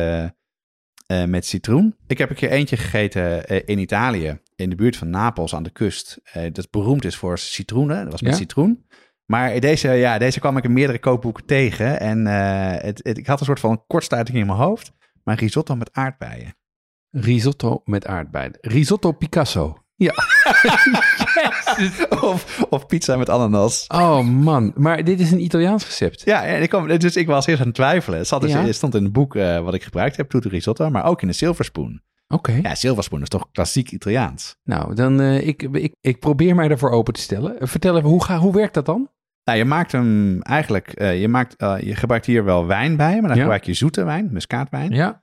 [1.13, 1.97] eh, met citroen.
[2.07, 5.63] Ik heb een keer eentje gegeten eh, in Italië, in de buurt van Napels aan
[5.63, 6.21] de kust.
[6.25, 8.03] eh, dat beroemd is voor citroenen.
[8.03, 8.37] Dat was met Ja?
[8.39, 8.87] citroen.
[9.27, 12.01] Maar deze, ja, deze kwam ik in meerdere kookboeken tegen.
[12.01, 14.93] En het, het- ik had een soort van kortsluiting in mijn hoofd.
[15.25, 16.55] Maar risotto met aardbeien.
[17.11, 18.57] Risotto met aardbeien.
[18.61, 19.82] Risotto Picasso.
[19.97, 20.12] Ja.
[22.20, 23.84] of, of pizza met ananas.
[23.88, 26.22] Oh man, maar dit is een Italiaans recept.
[26.24, 28.18] Ja, en ik kwam, dus ik was eerst aan het twijfelen.
[28.18, 28.72] Het, zat dus, Ja?
[28.72, 31.34] stond in het boek eh, wat ik gebruikt heb, Tutti Risotto, maar ook in de
[31.34, 32.01] Silverspoon.
[32.28, 32.59] Oké.
[32.62, 34.57] Ja, Silverspoon is toch klassiek Italiaans.
[34.64, 37.61] Nou, dan eh, ik, ik, ik probeer mij daarvoor open te stellen.
[37.61, 39.11] Eh, Vertel even, hoe, ga, hoe werkt dat dan?
[39.45, 43.36] Nou, je maakt hem eigenlijk, je, maakt, je gebruikt hier wel wijn bij, maar dan
[43.36, 43.43] Ja.
[43.43, 44.90] gebruik je zoete wijn, muskaatwijn.
[44.93, 45.22] Ja.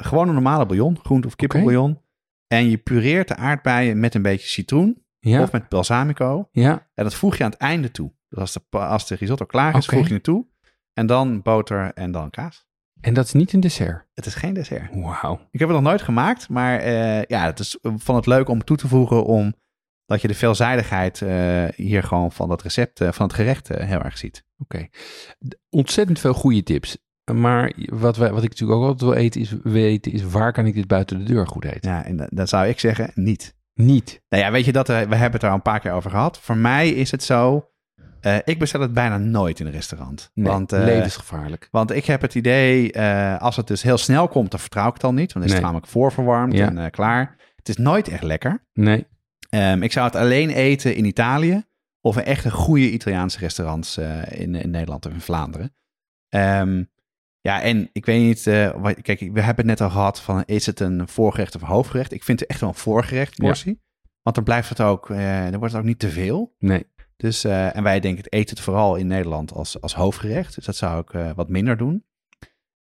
[0.00, 1.98] Gewoon een normale bouillon, groente- of kippenbouillon.
[2.46, 5.42] En je pureert de aardbeien met een beetje citroen Ja.
[5.42, 6.48] of met balsamico.
[6.52, 6.88] ja.
[6.94, 8.12] En dat voeg je aan het einde toe.
[8.28, 10.46] Dus als de, als de risotto klaar is, voeg je het toe.
[10.92, 12.66] En dan boter en dan kaas.
[13.00, 14.06] En dat is niet een dessert.
[14.14, 14.94] Het is geen dessert.
[14.94, 15.34] Wauw.
[15.50, 18.64] Ik heb het nog nooit gemaakt, maar eh, ja, het is van het leuk om
[18.64, 19.54] toe te voegen om
[20.06, 23.86] dat je de veelzijdigheid eh, hier gewoon van dat recept, eh, van het gerecht eh,
[23.86, 24.44] heel erg ziet.
[24.58, 24.88] Oké.
[25.70, 26.98] Ontzettend veel goede tips.
[27.34, 30.66] Maar wat, wij, wat ik natuurlijk ook altijd wil eten is, weten is waar kan
[30.66, 31.90] ik dit buiten de deur goed eten?
[31.90, 33.54] Ja, en da- dan zou ik zeggen niet.
[33.74, 34.22] Niet.
[34.28, 36.10] Nou ja, weet je dat, eh, we hebben het er al een paar keer over
[36.10, 36.38] gehad.
[36.38, 37.70] Voor mij is het zo,
[38.20, 40.30] eh, ik bestel het bijna nooit in een restaurant.
[40.34, 41.68] Nee, want, eh, levensgevaarlijk.
[41.70, 43.00] want ik heb het idee,
[43.40, 45.32] als het dus heel snel komt, dan vertrouw ik het al niet.
[45.32, 46.74] Want dan is het namelijk voorverwarmd Ja.
[46.74, 47.36] en klaar.
[47.56, 48.66] Het is nooit echt lekker.
[48.72, 49.06] Nee.
[49.50, 51.64] Ehm, ik zou het alleen eten in Italië
[52.00, 53.98] of in echt een goede Italiaanse restaurants
[54.28, 55.74] in, in Nederland of in Vlaanderen.
[56.28, 56.82] Ehm,
[57.46, 60.42] ja, en ik weet niet, eh, wat, kijk, we hebben het net al gehad van
[60.46, 62.12] is het een voorgerecht of een hoofdgerecht?
[62.12, 63.80] Ik vind het echt wel een voorgerecht portie.
[64.22, 66.54] Want dan blijft het ook, eh, dan wordt het ook niet te veel.
[66.58, 66.86] Nee.
[67.16, 70.54] Dus, eh, en wij denken, het eten het vooral in Nederland als, als hoofdgerecht.
[70.54, 72.04] Dus dat zou ik wat minder doen.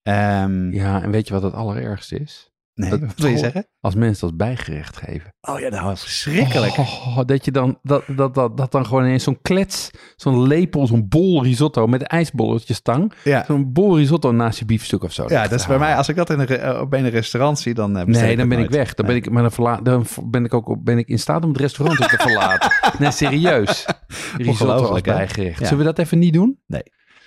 [0.01, 2.51] Ehm, Ja, en weet je wat het allerergste is?
[2.79, 3.41] Nee, dat- wat wil je oh.
[3.41, 3.67] zeggen?
[3.81, 5.33] Als mensen dat bijgerecht geven.
[5.41, 6.77] Oh ja, nou, verschrikkelijk.
[6.77, 10.87] Oh, dat je dan, dat, dat, dat, dat dan gewoon ineens zo'n klets, zo'n lepel,
[10.87, 13.13] zo'n bol risotto met ijsbolletjes tang.
[13.23, 13.43] Ja.
[13.47, 15.23] Zo'n bol risotto naast je biefstuk of zo.
[15.27, 17.59] Ja, Dat- dat is bij mij, als ik dat in een, eh, bij een restaurant
[17.59, 18.93] zie, dan eh, bestel Nee, dan ben ik weg.
[18.93, 19.15] Dan Nee.
[19.15, 21.59] ben ik, maar dan, verla- dan ben ik ook ben ik in staat om het
[21.59, 22.71] restaurant ook te verlaten.
[22.99, 23.85] Nee, serieus.
[24.37, 25.59] Risotto als bijgerecht.
[25.59, 25.65] Ja.
[25.65, 26.59] Zullen we dat even niet doen?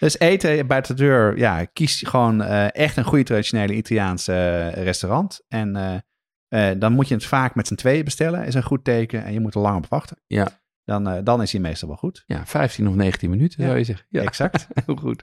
[0.03, 4.83] Dus eten buiten de deur, ja, kies gewoon eh, echt een goede traditionele Italiaanse eh,
[4.83, 5.45] restaurant.
[5.49, 6.03] En
[6.49, 9.25] eh, dan moet je het vaak met z'n tweeën bestellen, is een goed teken.
[9.25, 10.17] En je moet er lang op wachten.
[10.27, 10.49] Ja.
[10.85, 12.23] Dan, dan is hij meestal wel goed.
[12.27, 13.67] Ja, 15 of 19 minuten Ja.
[13.67, 14.07] zou je zeggen.
[14.09, 14.67] Ja, Exact.
[14.87, 15.23] heel goed.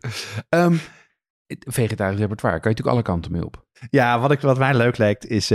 [0.49, 0.75] Ehm,
[1.45, 3.65] het vegetarisch repertoire kan je natuurlijk alle kanten mee op.
[3.89, 5.51] Ja, wat, ik, wat mij leuk lijkt, is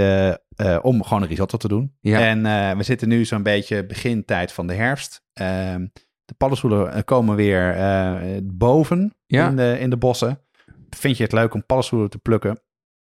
[0.82, 1.96] om gewoon een risotto te doen.
[2.00, 2.18] Ja.
[2.18, 5.22] En we zitten nu zo'n beetje begintijd van de herfst.
[6.24, 9.48] De paddenstoelen eh, komen weer eh, boven Ja.
[9.48, 10.40] in, de, in de bossen.
[10.90, 12.60] Vind je het leuk om paddenstoelen te plukken?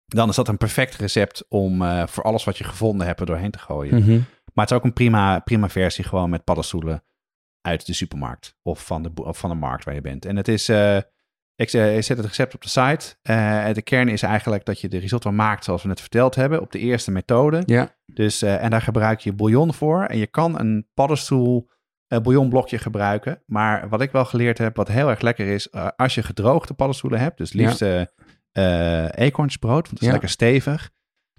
[0.06, 3.26] Dan is dat een perfect recept om eh, voor alles wat je gevonden hebt er
[3.26, 4.00] doorheen te gooien.
[4.04, 4.12] Mhm.
[4.54, 7.04] Maar het is ook een prima, prima versie gewoon met paddenstoelen
[7.62, 10.26] uit de supermarkt of van de, of van de markt waar je bent.
[10.26, 10.70] En het is,
[11.56, 13.16] ik, ik zet het recept op de site.
[13.74, 16.72] De kern is eigenlijk dat je de risotto maakt zoals we net verteld hebben, op
[16.72, 17.64] de eerste methode.
[17.66, 20.04] Ja, Dus, en daar gebruik je bouillon voor.
[20.04, 21.70] En je kan een paddenstoel
[22.08, 23.42] eh, bouillonblokje gebruiken.
[23.46, 26.74] Maar wat ik wel geleerd heb, wat heel erg lekker is, eh, als je gedroogde
[26.74, 28.02] paddenstoelen hebt, dus liefst eh
[28.52, 30.12] eh, eekhoornsbrood, want het is Ja.
[30.12, 30.90] lekker stevig,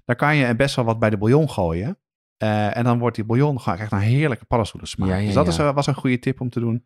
[0.05, 1.99] dan kan je best wel wat bij de bouillon gooien.
[2.37, 5.09] En dan wordt die bouillon gewoon echt een heerlijke paddenstoelen smaak.
[5.09, 5.67] Ja, ja, dus dat ja.
[5.67, 6.85] is, was een goede tip om te doen.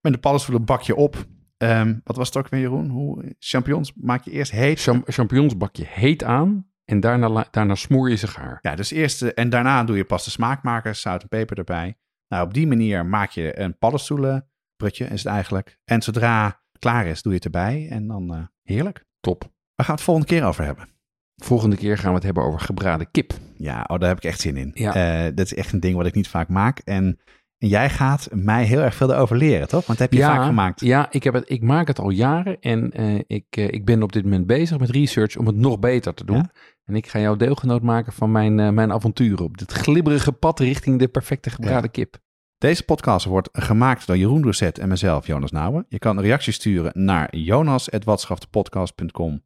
[0.00, 1.26] Met de paddenstoelen bak je op.
[1.56, 2.88] Ehm, wat was het ook weer, Jeroen?
[2.88, 4.80] Hoe, champignons maak je eerst heet.
[4.82, 8.58] Cham- champignonsbakje heet aan en daarna, daarna smoor je ze gaar.
[8.62, 11.98] Ja, dus eerst en daarna doe je pas de smaakmakers, zout en peper erbij.
[12.28, 15.78] Nou, op die manier maak je een paddenstoelenprutje, is het eigenlijk.
[15.84, 19.04] En zodra het klaar is, doe je het erbij en dan eh, heerlijk.
[19.20, 19.42] Top.
[19.42, 20.88] Waar gaan we het volgende keer over hebben?
[21.36, 23.32] Volgende keer gaan we het hebben over gebraden kip.
[23.56, 24.70] Ja, oh, daar heb ik echt zin in.
[24.74, 24.94] Ja.
[24.94, 26.78] Eh, dat is echt een ding wat ik niet vaak maak.
[26.78, 27.20] En,
[27.58, 29.86] en jij gaat mij heel erg veel erover leren, toch?
[29.86, 30.80] Want dat heb je vaak gemaakt.
[30.80, 34.02] Ja, ik, heb het, ik maak het al jaren en eh, ik, eh, ik ben
[34.02, 36.36] op dit moment bezig met research om het nog beter te doen.
[36.36, 36.50] Ja.
[36.84, 40.60] En ik ga jou deelgenoot maken van mijn, eh, mijn avonturen op dit glibberige pad
[40.60, 42.18] richting de perfecte gebraden kip.
[42.58, 45.86] Deze podcast wordt gemaakt door Jeroen Doucet en mezelf, Jonas Nouwen.
[45.88, 49.44] Je kan reacties sturen naar jonas.watschaftepodcast.com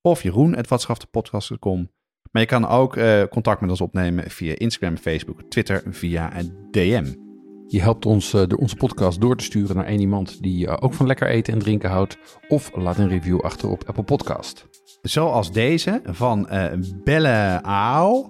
[0.00, 1.90] of jeroen.watschaftepodcast.com.
[2.30, 2.98] Maar je kan ook
[3.30, 7.27] contact met ons opnemen via Instagram, Facebook, Twitter, via een DM.
[7.70, 10.76] Je helpt ons uh, door onze podcast door te sturen naar één iemand die uh,
[10.80, 12.18] ook van lekker eten en drinken houdt.
[12.48, 14.66] Of laat een review achter op Apple Podcast.
[15.02, 16.64] Zoals deze van uh,
[17.04, 18.26] Belle Aau.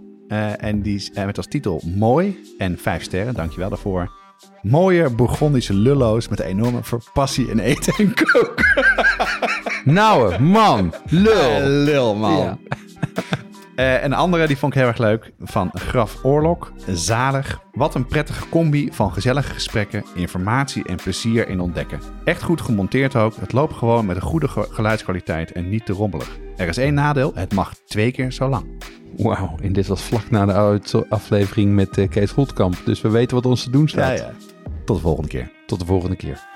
[0.59, 4.13] en die is met als titel Mooi en vijf sterren, dankjewel daarvoor.
[4.63, 8.85] Mooie Bourgondische lullo's met enorme verpassie in eten en koken.
[9.99, 11.61] nou, man, lul.
[11.61, 12.37] lul, man.
[12.37, 12.59] Ja.
[13.79, 16.73] Uh, een andere, die vond ik heel erg leuk, van Graf Oorlog.
[16.87, 17.61] Zalig.
[17.73, 22.01] Wat een prettige combi van gezellige gesprekken, informatie en plezier in ontdekken.
[22.25, 23.35] Echt goed gemonteerd ook.
[23.41, 26.39] Het loopt gewoon met een goede geluidskwaliteit en niet te rommelig.
[26.57, 28.65] Er is één nadeel, het mag twee keer zo lang.
[29.17, 32.77] Wauw, en dit was vlak na de aflevering met uh, Kees Goldkamp.
[32.85, 34.19] Dus we weten wat ons te doen staat.
[34.19, 34.33] Ja, ja.
[34.85, 35.51] Tot de volgende keer.
[35.67, 36.47] Tot de volgende keer.